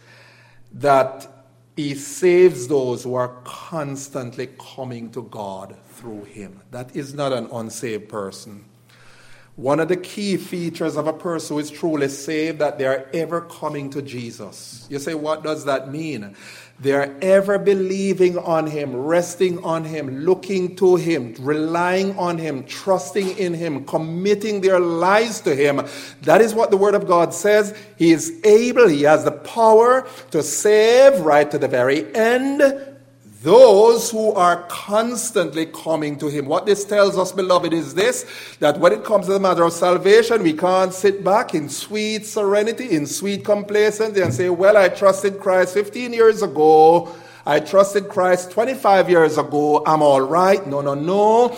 that 0.73 1.27
he 1.75 1.95
saves 1.95 2.67
those 2.67 3.03
who 3.03 3.15
are 3.15 3.35
constantly 3.43 4.49
coming 4.75 5.11
to 5.11 5.23
God 5.23 5.75
through 5.89 6.23
him. 6.25 6.61
That 6.71 6.95
is 6.95 7.13
not 7.13 7.33
an 7.33 7.47
unsaved 7.51 8.09
person. 8.09 8.65
One 9.55 9.79
of 9.79 9.87
the 9.87 9.97
key 9.97 10.37
features 10.37 10.95
of 10.95 11.05
a 11.05 11.13
person 11.13 11.55
who 11.55 11.59
is 11.59 11.69
truly 11.69 12.09
saved 12.09 12.57
that 12.57 12.79
they 12.79 12.85
are 12.85 13.07
ever 13.13 13.41
coming 13.41 13.91
to 13.91 14.01
Jesus. 14.01 14.87
You 14.89 14.97
say, 14.97 15.13
what 15.13 15.43
does 15.43 15.65
that 15.65 15.91
mean? 15.91 16.35
They 16.83 16.91
are 16.91 17.15
ever 17.21 17.57
believing 17.57 18.37
on 18.37 18.67
Him, 18.67 18.93
resting 18.93 19.63
on 19.63 19.85
Him, 19.85 20.25
looking 20.25 20.75
to 20.75 20.97
Him, 20.97 21.33
relying 21.39 22.19
on 22.19 22.37
Him, 22.37 22.65
trusting 22.65 23.37
in 23.37 23.53
Him, 23.53 23.85
committing 23.85 24.59
their 24.59 24.81
lives 24.81 25.39
to 25.41 25.55
Him. 25.55 25.81
That 26.23 26.41
is 26.41 26.53
what 26.53 26.71
the 26.71 26.77
Word 26.77 26.93
of 26.93 27.07
God 27.07 27.33
says. 27.33 27.73
He 27.95 28.11
is 28.11 28.37
able, 28.43 28.89
He 28.89 29.03
has 29.03 29.23
the 29.23 29.31
power 29.31 30.05
to 30.31 30.43
save 30.43 31.21
right 31.21 31.49
to 31.49 31.57
the 31.57 31.69
very 31.69 32.13
end. 32.13 32.61
Those 33.43 34.09
who 34.09 34.31
are 34.31 34.63
constantly 34.69 35.65
coming 35.65 36.17
to 36.17 36.27
him. 36.27 36.45
What 36.45 36.65
this 36.65 36.85
tells 36.85 37.17
us, 37.17 37.33
beloved, 37.33 37.73
is 37.73 37.93
this 37.93 38.25
that 38.59 38.79
when 38.79 38.93
it 38.93 39.03
comes 39.03 39.25
to 39.25 39.33
the 39.33 39.39
matter 39.39 39.63
of 39.63 39.73
salvation, 39.73 40.43
we 40.43 40.53
can't 40.53 40.93
sit 40.93 41.25
back 41.25 41.53
in 41.53 41.67
sweet 41.67 42.25
serenity, 42.25 42.91
in 42.91 43.05
sweet 43.05 43.43
complacency, 43.43 44.21
and 44.21 44.33
say, 44.33 44.49
Well, 44.49 44.77
I 44.77 44.87
trusted 44.87 45.41
Christ 45.41 45.73
15 45.73 46.13
years 46.13 46.41
ago. 46.41 47.13
I 47.45 47.59
trusted 47.59 48.07
Christ 48.07 48.51
25 48.51 49.09
years 49.09 49.37
ago. 49.37 49.83
I'm 49.85 50.01
all 50.01 50.21
right. 50.21 50.65
No, 50.65 50.79
no, 50.79 50.93
no. 50.93 51.57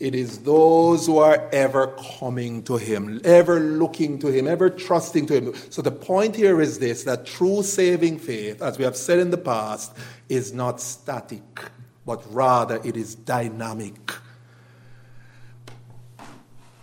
It 0.00 0.14
is 0.14 0.40
those 0.40 1.06
who 1.06 1.18
are 1.18 1.48
ever 1.52 1.96
coming 2.18 2.64
to 2.64 2.76
Him, 2.76 3.20
ever 3.24 3.60
looking 3.60 4.18
to 4.20 4.26
Him, 4.26 4.48
ever 4.48 4.68
trusting 4.68 5.26
to 5.26 5.34
Him. 5.34 5.54
So 5.70 5.82
the 5.82 5.92
point 5.92 6.34
here 6.34 6.60
is 6.60 6.80
this 6.80 7.04
that 7.04 7.26
true 7.26 7.62
saving 7.62 8.18
faith, 8.18 8.60
as 8.60 8.76
we 8.76 8.84
have 8.84 8.96
said 8.96 9.20
in 9.20 9.30
the 9.30 9.38
past, 9.38 9.96
is 10.28 10.52
not 10.52 10.80
static, 10.80 11.70
but 12.04 12.22
rather 12.34 12.80
it 12.82 12.96
is 12.96 13.14
dynamic. 13.14 14.12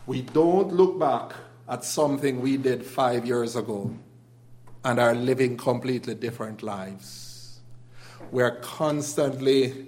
We 0.08 0.22
don't 0.22 0.74
look 0.74 0.98
back 0.98 1.34
at 1.68 1.84
something 1.84 2.42
we 2.42 2.58
did 2.58 2.86
five 2.86 3.26
years 3.26 3.56
ago 3.56 3.94
and 4.84 5.00
are 5.00 5.14
living 5.14 5.58
completely 5.58 6.16
different 6.16 6.64
lives. 6.64 7.60
We're 8.32 8.56
constantly 8.62 9.88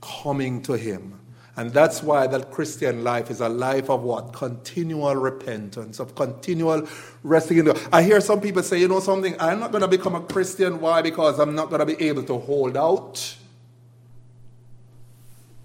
coming 0.00 0.62
to 0.62 0.74
Him 0.74 1.21
and 1.56 1.70
that's 1.70 2.02
why 2.02 2.26
that 2.28 2.50
Christian 2.50 3.04
life 3.04 3.30
is 3.30 3.40
a 3.40 3.48
life 3.48 3.90
of 3.90 4.02
what? 4.02 4.32
Continual 4.32 5.16
repentance, 5.16 6.00
of 6.00 6.14
continual 6.14 6.88
resting 7.22 7.58
in 7.58 7.66
God. 7.66 7.80
I 7.92 8.02
hear 8.02 8.22
some 8.22 8.40
people 8.40 8.62
say, 8.62 8.80
you 8.80 8.88
know 8.88 9.00
something, 9.00 9.36
I'm 9.38 9.60
not 9.60 9.70
going 9.70 9.82
to 9.82 9.88
become 9.88 10.14
a 10.14 10.22
Christian. 10.22 10.80
Why? 10.80 11.02
Because 11.02 11.38
I'm 11.38 11.54
not 11.54 11.68
going 11.68 11.80
to 11.80 11.86
be 11.86 12.02
able 12.08 12.22
to 12.24 12.38
hold 12.38 12.76
out. 12.76 13.36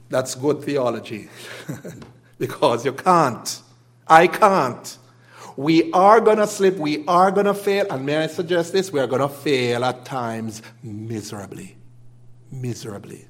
That's 0.09 0.35
good 0.35 0.61
theology. 0.61 1.29
because 2.37 2.85
you 2.85 2.91
can't. 2.91 3.61
I 4.07 4.27
can't. 4.27 4.97
We 5.55 5.91
are 5.93 6.19
going 6.19 6.37
to 6.37 6.47
slip, 6.47 6.75
we 6.75 7.05
are 7.07 7.31
going 7.31 7.47
to 7.47 7.53
fail, 7.53 7.87
and 7.89 8.05
may 8.05 8.17
I 8.17 8.27
suggest 8.27 8.73
this? 8.73 8.91
We 8.91 8.99
are 8.99 9.07
going 9.07 9.21
to 9.21 9.29
fail 9.29 9.83
at 9.85 10.05
times 10.05 10.61
miserably. 10.83 11.77
Miserably. 12.51 13.27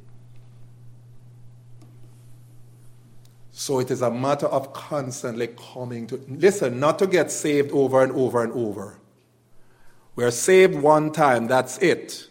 So 3.60 3.80
it 3.80 3.90
is 3.90 4.04
a 4.04 4.12
matter 4.12 4.46
of 4.46 4.72
constantly 4.72 5.48
coming 5.48 6.06
to, 6.08 6.22
listen, 6.30 6.80
not 6.80 7.00
to 7.00 7.08
get 7.08 7.32
saved 7.32 7.72
over 7.72 8.04
and 8.04 8.12
over 8.12 8.44
and 8.44 8.54
over. 8.54 9.00
We're 10.16 10.30
saved 10.30 10.76
one 10.76 11.12
time, 11.12 11.48
that's 11.48 11.80
it. 11.80 12.28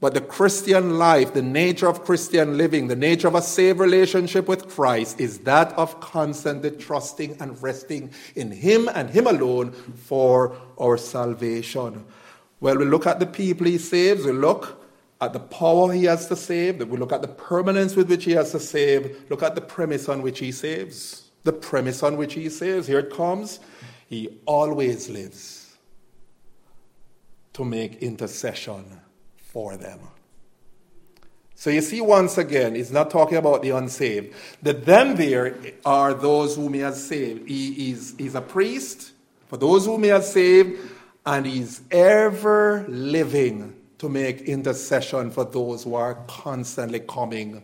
But 0.00 0.14
the 0.14 0.20
Christian 0.20 0.98
life, 0.98 1.34
the 1.34 1.40
nature 1.40 1.86
of 1.86 2.02
Christian 2.02 2.58
living, 2.58 2.88
the 2.88 2.96
nature 2.96 3.28
of 3.28 3.36
a 3.36 3.42
saved 3.42 3.78
relationship 3.78 4.48
with 4.48 4.68
Christ 4.68 5.20
is 5.20 5.38
that 5.40 5.72
of 5.74 6.00
constantly 6.00 6.72
trusting 6.72 7.36
and 7.38 7.62
resting 7.62 8.10
in 8.34 8.50
Him 8.50 8.88
and 8.92 9.08
Him 9.08 9.28
alone 9.28 9.70
for 9.70 10.56
our 10.80 10.98
salvation. 10.98 12.04
Well, 12.58 12.76
we 12.76 12.86
look 12.86 13.06
at 13.06 13.20
the 13.20 13.26
people 13.26 13.68
He 13.68 13.78
saves, 13.78 14.26
we 14.26 14.32
look 14.32 14.85
at 15.20 15.32
the 15.32 15.40
power 15.40 15.92
he 15.92 16.04
has 16.04 16.28
to 16.28 16.36
save, 16.36 16.78
that 16.78 16.88
we 16.88 16.98
look 16.98 17.12
at 17.12 17.22
the 17.22 17.28
permanence 17.28 17.96
with 17.96 18.10
which 18.10 18.24
he 18.24 18.32
has 18.32 18.52
to 18.52 18.60
save, 18.60 19.24
look 19.30 19.42
at 19.42 19.54
the 19.54 19.60
premise 19.60 20.08
on 20.08 20.22
which 20.22 20.38
he 20.38 20.52
saves. 20.52 21.30
The 21.44 21.52
premise 21.52 22.02
on 22.02 22.16
which 22.16 22.34
he 22.34 22.48
saves, 22.48 22.86
here 22.86 22.98
it 22.98 23.10
comes. 23.10 23.60
He 24.08 24.28
always 24.44 25.08
lives 25.08 25.76
to 27.54 27.64
make 27.64 28.02
intercession 28.02 28.84
for 29.38 29.76
them. 29.76 30.00
So 31.54 31.70
you 31.70 31.80
see, 31.80 32.02
once 32.02 32.36
again, 32.36 32.74
he's 32.74 32.92
not 32.92 33.10
talking 33.10 33.38
about 33.38 33.62
the 33.62 33.70
unsaved. 33.70 34.34
The 34.62 34.74
them 34.74 35.16
there 35.16 35.56
are 35.86 36.12
those 36.12 36.56
whom 36.56 36.74
he 36.74 36.80
has 36.80 37.02
saved. 37.02 37.48
He 37.48 37.90
is 37.90 38.14
he's 38.18 38.34
a 38.34 38.42
priest 38.42 39.12
for 39.46 39.56
those 39.56 39.86
whom 39.86 40.02
he 40.02 40.10
has 40.10 40.30
saved, 40.30 40.78
and 41.24 41.46
he's 41.46 41.80
ever 41.90 42.84
living 42.88 43.75
to 43.98 44.08
make 44.08 44.42
intercession 44.42 45.30
for 45.30 45.44
those 45.44 45.84
who 45.84 45.94
are 45.94 46.14
constantly 46.26 47.00
coming 47.00 47.62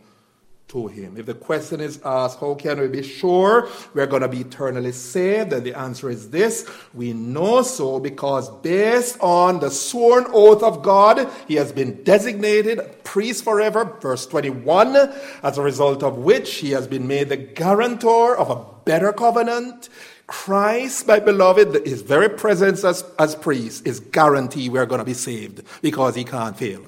to 0.73 0.87
him. 0.87 1.17
If 1.17 1.27
the 1.27 1.35
question 1.35 1.79
is 1.79 1.99
asked, 2.03 2.39
how 2.39 2.55
can 2.55 2.79
we 2.79 2.87
be 2.87 3.03
sure 3.03 3.69
we're 3.93 4.07
going 4.07 4.23
to 4.23 4.27
be 4.27 4.41
eternally 4.41 4.91
saved? 4.91 5.51
Then 5.51 5.63
the 5.63 5.77
answer 5.77 6.09
is 6.09 6.31
this. 6.31 6.67
We 6.93 7.13
know 7.13 7.61
so 7.61 7.99
because 7.99 8.49
based 8.61 9.17
on 9.19 9.59
the 9.59 9.69
sworn 9.69 10.25
oath 10.33 10.63
of 10.63 10.81
God, 10.81 11.29
he 11.47 11.55
has 11.55 11.71
been 11.71 12.03
designated 12.03 13.03
priest 13.03 13.43
forever, 13.43 13.85
verse 14.01 14.25
21, 14.25 14.95
as 15.43 15.59
a 15.59 15.61
result 15.61 16.01
of 16.01 16.17
which 16.17 16.55
he 16.55 16.71
has 16.71 16.87
been 16.87 17.07
made 17.07 17.29
the 17.29 17.37
guarantor 17.37 18.35
of 18.35 18.49
a 18.49 18.65
better 18.83 19.13
covenant 19.13 19.89
Christ, 20.27 21.07
my 21.07 21.19
beloved, 21.19 21.85
his 21.85 22.01
very 22.01 22.29
presence 22.29 22.83
as, 22.83 23.03
as 23.19 23.35
priest 23.35 23.85
is 23.85 23.99
guarantee 23.99 24.69
we're 24.69 24.85
going 24.85 24.99
to 24.99 25.05
be 25.05 25.13
saved 25.13 25.63
because 25.81 26.15
he 26.15 26.23
can't 26.23 26.57
fail. 26.57 26.85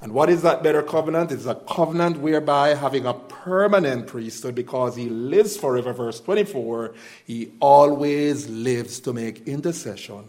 And 0.00 0.12
what 0.12 0.30
is 0.30 0.42
that 0.42 0.62
better 0.62 0.82
covenant? 0.82 1.32
It's 1.32 1.46
a 1.46 1.56
covenant 1.56 2.18
whereby 2.18 2.74
having 2.74 3.04
a 3.04 3.14
permanent 3.14 4.06
priesthood 4.06 4.54
because 4.54 4.94
he 4.94 5.08
lives 5.08 5.56
forever, 5.56 5.92
verse 5.92 6.20
24, 6.20 6.94
he 7.26 7.50
always 7.58 8.48
lives 8.48 9.00
to 9.00 9.12
make 9.12 9.48
intercession 9.48 10.24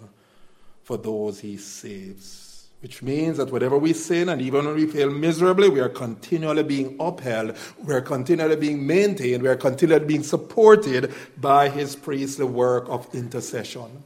for 0.83 0.97
those 0.97 1.39
he 1.39 1.57
saves. 1.57 2.48
Which 2.81 3.03
means 3.03 3.37
that 3.37 3.51
whatever 3.51 3.77
we 3.77 3.91
sin, 3.91 4.29
and 4.29 4.41
even 4.41 4.65
when 4.65 4.75
we 4.75 4.87
fail 4.87 5.09
miserably, 5.09 5.67
we 5.67 5.81
are 5.81 5.89
continually 5.89 6.63
being 6.63 6.95
upheld, 6.99 7.57
we 7.83 7.93
are 7.93 8.01
continually 8.01 8.55
being 8.55 8.87
maintained, 8.87 9.43
we 9.43 9.49
are 9.49 9.57
continually 9.57 10.05
being 10.05 10.23
supported 10.23 11.13
by 11.35 11.67
his 11.67 11.97
priestly 11.97 12.45
work 12.45 12.85
of 12.87 13.13
intercession. 13.13 14.03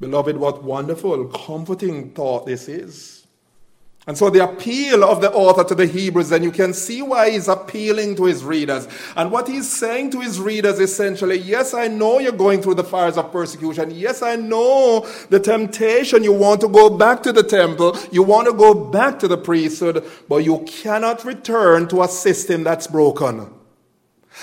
Beloved, 0.00 0.36
what 0.36 0.64
wonderful, 0.64 1.26
comforting 1.28 2.10
thought 2.10 2.46
this 2.46 2.68
is. 2.68 3.17
And 4.08 4.16
so 4.16 4.30
the 4.30 4.42
appeal 4.42 5.04
of 5.04 5.20
the 5.20 5.30
author 5.32 5.62
to 5.64 5.74
the 5.74 5.84
Hebrews, 5.84 6.32
and 6.32 6.42
you 6.42 6.50
can 6.50 6.72
see 6.72 7.02
why 7.02 7.28
he's 7.28 7.46
appealing 7.46 8.16
to 8.16 8.24
his 8.24 8.42
readers. 8.42 8.88
And 9.14 9.30
what 9.30 9.46
he's 9.46 9.70
saying 9.70 10.12
to 10.12 10.20
his 10.22 10.40
readers 10.40 10.80
essentially, 10.80 11.36
yes, 11.36 11.74
I 11.74 11.88
know 11.88 12.18
you're 12.18 12.32
going 12.32 12.62
through 12.62 12.76
the 12.76 12.84
fires 12.84 13.18
of 13.18 13.30
persecution. 13.30 13.90
Yes, 13.90 14.22
I 14.22 14.36
know 14.36 15.06
the 15.28 15.38
temptation. 15.38 16.24
You 16.24 16.32
want 16.32 16.62
to 16.62 16.68
go 16.68 16.88
back 16.88 17.22
to 17.24 17.32
the 17.32 17.42
temple. 17.42 17.98
You 18.10 18.22
want 18.22 18.48
to 18.48 18.54
go 18.54 18.72
back 18.72 19.18
to 19.18 19.28
the 19.28 19.36
priesthood, 19.36 20.02
but 20.26 20.38
you 20.38 20.60
cannot 20.66 21.26
return 21.26 21.86
to 21.88 22.02
a 22.02 22.08
system 22.08 22.64
that's 22.64 22.86
broken. 22.86 23.52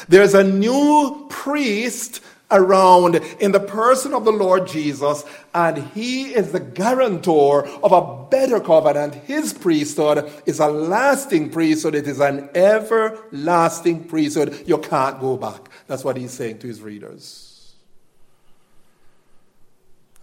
There's 0.08 0.36
a 0.36 0.44
new 0.44 1.26
priest 1.32 2.22
around 2.52 3.16
in 3.40 3.52
the 3.52 3.60
person 3.60 4.14
of 4.14 4.26
the 4.26 4.32
Lord 4.32 4.68
Jesus, 4.68 5.24
and 5.54 5.78
He 5.90 6.34
is 6.34 6.52
the 6.52 6.60
guarantor 6.60 7.68
of 7.84 7.92
a 7.92 8.30
better 8.30 8.60
covenant. 8.60 9.16
His 9.16 9.54
priesthood 9.54 10.32
is 10.46 10.60
a 10.60 10.68
lasting 10.68 11.50
priesthood, 11.52 11.96
it 11.96 12.08
is 12.08 12.20
an 12.20 12.50
everlasting 12.56 14.06
priesthood. 14.06 14.64
You 14.68 14.78
can't 14.78 15.20
go 15.20 15.38
back. 15.38 15.70
That's 15.88 16.04
what 16.04 16.18
He's 16.18 16.32
saying 16.32 16.60
to 16.60 16.68
His 16.68 16.82
readers. 16.82 17.46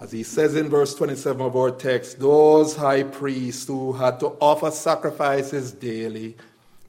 As 0.02 0.10
he 0.10 0.24
says 0.24 0.56
in 0.56 0.68
verse 0.68 0.96
27 0.96 1.40
of 1.40 1.54
our 1.54 1.70
text, 1.70 2.18
those 2.18 2.74
high 2.74 3.04
priests 3.04 3.68
who 3.68 3.92
had 3.92 4.18
to 4.18 4.30
offer 4.40 4.72
sacrifices 4.72 5.70
daily 5.70 6.36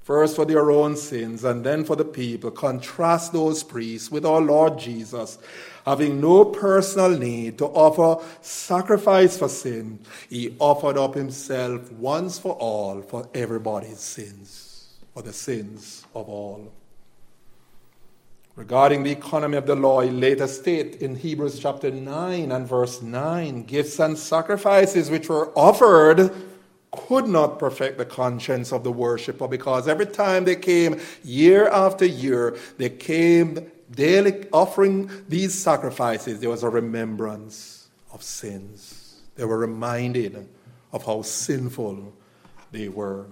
first 0.03 0.35
for 0.35 0.45
their 0.45 0.69
own 0.69 0.95
sins 0.95 1.43
and 1.43 1.63
then 1.63 1.83
for 1.83 1.95
the 1.95 2.05
people. 2.05 2.51
Contrast 2.51 3.33
those 3.33 3.63
priests 3.63 4.11
with 4.11 4.25
our 4.25 4.41
Lord 4.41 4.77
Jesus, 4.77 5.37
having 5.85 6.21
no 6.21 6.45
personal 6.45 7.09
need 7.09 7.57
to 7.57 7.65
offer 7.65 8.23
sacrifice 8.41 9.37
for 9.37 9.49
sin. 9.49 9.99
He 10.29 10.55
offered 10.59 10.97
up 10.97 11.15
himself 11.15 11.91
once 11.93 12.37
for 12.37 12.53
all 12.53 13.01
for 13.01 13.27
everybody's 13.33 13.99
sins, 13.99 14.89
for 15.13 15.23
the 15.23 15.33
sins 15.33 16.05
of 16.13 16.29
all. 16.29 16.71
Regarding 18.55 19.01
the 19.01 19.11
economy 19.11 19.57
of 19.57 19.65
the 19.65 19.75
law, 19.75 20.01
he 20.01 20.11
later 20.11 20.45
state 20.45 21.01
in 21.01 21.15
Hebrews 21.15 21.57
chapter 21.57 21.89
9 21.89 22.51
and 22.51 22.67
verse 22.67 23.01
9 23.01 23.63
gifts 23.63 23.99
and 23.99 24.15
sacrifices 24.15 25.09
which 25.09 25.27
were 25.27 25.51
offered 25.57 26.31
could 26.93 27.27
not 27.27 27.57
perfect 27.57 27.97
the 27.97 28.05
conscience 28.05 28.71
of 28.71 28.83
the 28.83 28.91
worshiper 28.91 29.47
because 29.47 29.87
every 29.87 30.05
time 30.05 30.45
they 30.45 30.55
came, 30.55 30.99
year 31.23 31.67
after 31.67 32.05
year, 32.05 32.57
they 32.77 32.89
came 32.89 33.71
daily 33.91 34.47
offering 34.51 35.09
these 35.27 35.53
sacrifices, 35.53 36.39
there 36.39 36.49
was 36.49 36.63
a 36.63 36.69
remembrance 36.69 37.89
of 38.11 38.23
sins. 38.23 39.21
They 39.35 39.45
were 39.45 39.57
reminded 39.57 40.47
of 40.91 41.05
how 41.05 41.23
sinful 41.23 42.13
they 42.71 42.89
were. 42.89 43.25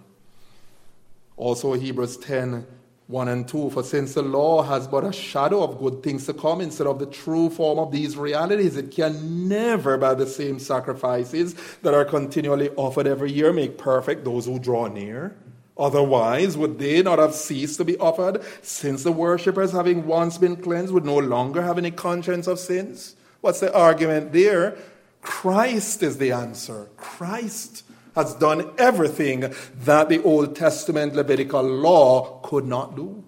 Also, 1.38 1.74
Hebrews 1.74 2.18
10 2.18 2.66
1 3.08 3.28
and 3.28 3.48
2. 3.48 3.72
For 3.72 3.84
since 3.84 4.14
the 4.14 4.22
law 4.22 4.64
has 4.64 4.88
but 4.88 5.04
a 5.04 5.12
shadow 5.12 5.64
of 5.64 5.80
good 5.80 6.02
things 6.02 6.26
to 6.28 6.34
come 6.34 6.62
instead 6.62 6.88
of 6.88 7.00
the 7.00 7.06
true 7.06 7.50
form 7.50 7.80
of 7.80 7.92
these 7.92 8.16
realities, 8.16 8.78
it 8.78 8.92
can 8.92 9.48
never, 9.48 9.98
by 9.98 10.14
the 10.14 10.28
same 10.28 10.60
sacrifices 10.60 11.56
that 11.82 11.94
are 11.94 12.06
continually 12.06 12.70
offered 12.72 13.08
every 13.08 13.32
year, 13.32 13.52
make 13.52 13.78
perfect 13.78 14.24
those 14.24 14.46
who 14.46 14.60
draw 14.60 14.88
near. 14.88 15.36
Otherwise, 15.78 16.58
would 16.58 16.78
they 16.80 17.02
not 17.02 17.18
have 17.18 17.34
ceased 17.34 17.78
to 17.78 17.86
be 17.86 17.98
offered, 17.98 18.44
since 18.62 19.04
the 19.04 19.12
worshippers, 19.12 19.72
having 19.72 20.06
once 20.06 20.38
been 20.38 20.56
cleansed, 20.56 20.94
would 20.94 21.06
no 21.06 21.18
longer 21.18 21.62
have 21.62 21.78
any 21.78 21.92
conscience 21.92 22.46
of 22.46 22.60
sins? 22.60 23.16
What's 23.42 23.62
the 23.62 23.74
argument 23.74 24.32
there? 24.32 24.78
Christ 25.22 26.04
is 26.04 26.18
the 26.18 26.32
answer. 26.32 26.90
Christ 26.98 27.84
has 28.16 28.34
done 28.36 28.72
everything 28.78 29.54
that 29.76 30.10
the 30.10 30.22
Old 30.24 30.56
Testament 30.56 31.16
Levitical 31.16 31.64
law 31.64 32.40
could 32.42 32.66
not 32.66 32.96
do. 32.96 33.24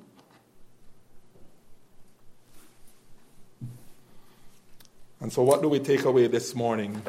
And 5.20 5.32
so, 5.32 5.42
what 5.42 5.62
do 5.62 5.70
we 5.70 5.80
take 5.80 6.04
away 6.04 6.28
this 6.28 6.54
morning? 6.54 7.02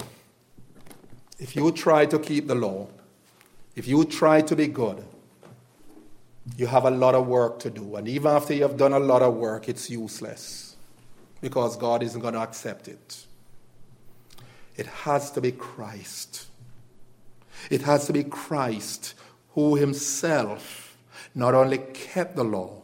If 1.40 1.56
you 1.56 1.72
try 1.72 2.06
to 2.06 2.18
keep 2.18 2.46
the 2.46 2.54
law, 2.54 2.86
if 3.74 3.88
you 3.88 4.04
try 4.04 4.40
to 4.42 4.54
be 4.54 4.68
good, 4.68 5.04
you 6.56 6.68
have 6.68 6.84
a 6.84 6.90
lot 6.90 7.16
of 7.16 7.26
work 7.26 7.58
to 7.60 7.70
do. 7.70 7.96
And 7.96 8.06
even 8.06 8.30
after 8.30 8.54
you 8.54 8.62
have 8.62 8.76
done 8.76 8.92
a 8.92 9.00
lot 9.00 9.22
of 9.22 9.34
work, 9.34 9.68
it's 9.68 9.90
useless 9.90 10.76
because 11.40 11.76
God 11.76 12.02
isn't 12.02 12.20
going 12.20 12.34
to 12.34 12.40
accept 12.40 12.86
it. 12.86 13.26
It 14.76 14.86
has 14.86 15.30
to 15.32 15.40
be 15.40 15.50
Christ. 15.52 16.46
It 17.70 17.82
has 17.82 18.06
to 18.06 18.12
be 18.12 18.24
Christ 18.24 19.14
who 19.50 19.76
himself 19.76 20.96
not 21.34 21.54
only 21.54 21.78
kept 21.78 22.36
the 22.36 22.44
law, 22.44 22.82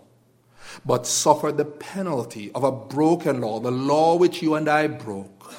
but 0.85 1.07
suffered 1.07 1.57
the 1.57 1.64
penalty 1.64 2.51
of 2.53 2.64
a 2.64 2.72
broken 2.72 3.41
law, 3.41 3.61
the 3.61 3.70
law 3.70 4.16
which 4.16 4.43
you 4.43 4.55
and 4.55 4.68
I 4.68 4.87
broke. 4.87 5.53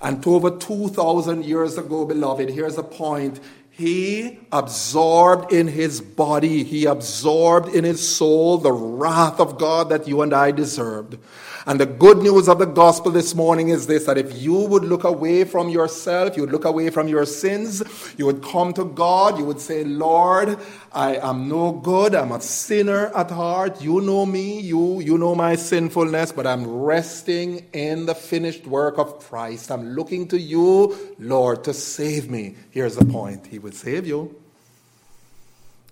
And 0.00 0.24
over 0.26 0.50
2,000 0.50 1.44
years 1.44 1.76
ago, 1.76 2.04
beloved, 2.04 2.50
here's 2.50 2.78
a 2.78 2.82
point. 2.82 3.40
He 3.78 4.40
absorbed 4.50 5.52
in 5.52 5.68
his 5.68 6.00
body, 6.00 6.64
he 6.64 6.84
absorbed 6.84 7.72
in 7.72 7.84
his 7.84 8.06
soul 8.06 8.58
the 8.58 8.72
wrath 8.72 9.38
of 9.38 9.56
God 9.56 9.88
that 9.90 10.08
you 10.08 10.20
and 10.22 10.34
I 10.34 10.50
deserved. 10.50 11.16
And 11.64 11.78
the 11.78 11.86
good 11.86 12.18
news 12.18 12.48
of 12.48 12.58
the 12.58 12.64
gospel 12.64 13.12
this 13.12 13.36
morning 13.36 13.68
is 13.68 13.86
this 13.86 14.04
that 14.06 14.18
if 14.18 14.42
you 14.42 14.54
would 14.54 14.82
look 14.82 15.04
away 15.04 15.44
from 15.44 15.68
yourself, 15.68 16.36
you 16.36 16.42
would 16.42 16.50
look 16.50 16.64
away 16.64 16.90
from 16.90 17.06
your 17.06 17.24
sins, 17.24 17.84
you 18.18 18.26
would 18.26 18.42
come 18.42 18.72
to 18.72 18.84
God, 18.84 19.38
you 19.38 19.44
would 19.44 19.60
say, 19.60 19.84
Lord, 19.84 20.58
I 20.92 21.16
am 21.16 21.48
no 21.48 21.72
good, 21.72 22.14
I'm 22.14 22.32
a 22.32 22.40
sinner 22.40 23.06
at 23.14 23.30
heart. 23.30 23.82
You 23.82 24.00
know 24.00 24.24
me, 24.24 24.60
you, 24.60 25.00
you 25.00 25.18
know 25.18 25.34
my 25.34 25.54
sinfulness, 25.54 26.32
but 26.32 26.46
I'm 26.46 26.66
resting 26.66 27.66
in 27.72 28.06
the 28.06 28.14
finished 28.14 28.66
work 28.66 28.98
of 28.98 29.18
Christ. 29.20 29.70
I'm 29.70 29.90
looking 29.90 30.28
to 30.28 30.38
you, 30.38 31.14
Lord, 31.18 31.64
to 31.64 31.74
save 31.74 32.30
me. 32.30 32.56
Here's 32.70 32.96
the 32.96 33.04
point 33.04 33.46
He 33.46 33.58
will 33.58 33.72
save 33.72 34.06
you. 34.06 34.40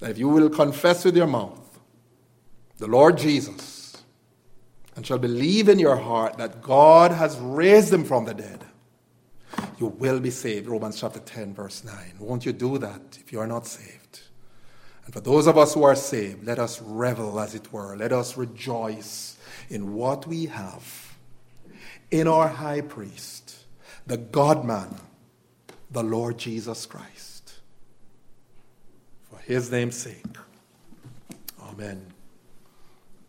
If 0.00 0.18
you 0.18 0.28
will 0.28 0.50
confess 0.50 1.04
with 1.04 1.16
your 1.16 1.26
mouth 1.26 1.60
the 2.78 2.86
Lord 2.86 3.18
Jesus, 3.18 3.76
and 4.96 5.06
shall 5.06 5.18
believe 5.18 5.68
in 5.68 5.78
your 5.78 5.96
heart 5.96 6.38
that 6.38 6.62
God 6.62 7.12
has 7.12 7.38
raised 7.38 7.92
him 7.92 8.04
from 8.04 8.24
the 8.24 8.34
dead, 8.34 8.64
you 9.78 9.86
will 9.86 10.20
be 10.20 10.30
saved. 10.30 10.66
Romans 10.66 10.98
chapter 10.98 11.20
10, 11.20 11.54
verse 11.54 11.84
9. 11.84 11.94
Won't 12.18 12.46
you 12.46 12.52
do 12.52 12.78
that 12.78 13.18
if 13.20 13.30
you 13.30 13.38
are 13.40 13.46
not 13.46 13.66
saved? 13.66 14.05
And 15.06 15.14
for 15.14 15.20
those 15.20 15.46
of 15.46 15.56
us 15.56 15.72
who 15.72 15.84
are 15.84 15.94
saved, 15.94 16.44
let 16.44 16.58
us 16.58 16.82
revel, 16.82 17.38
as 17.38 17.54
it 17.54 17.72
were. 17.72 17.96
Let 17.96 18.12
us 18.12 18.36
rejoice 18.36 19.36
in 19.70 19.94
what 19.94 20.26
we 20.26 20.46
have 20.46 21.16
in 22.10 22.28
our 22.28 22.48
high 22.48 22.80
priest, 22.80 23.56
the 24.06 24.16
God 24.16 24.64
man, 24.64 24.96
the 25.90 26.02
Lord 26.02 26.38
Jesus 26.38 26.86
Christ. 26.86 27.60
For 29.30 29.38
his 29.38 29.70
name's 29.70 29.96
sake. 29.96 30.24
Amen. 31.60 32.15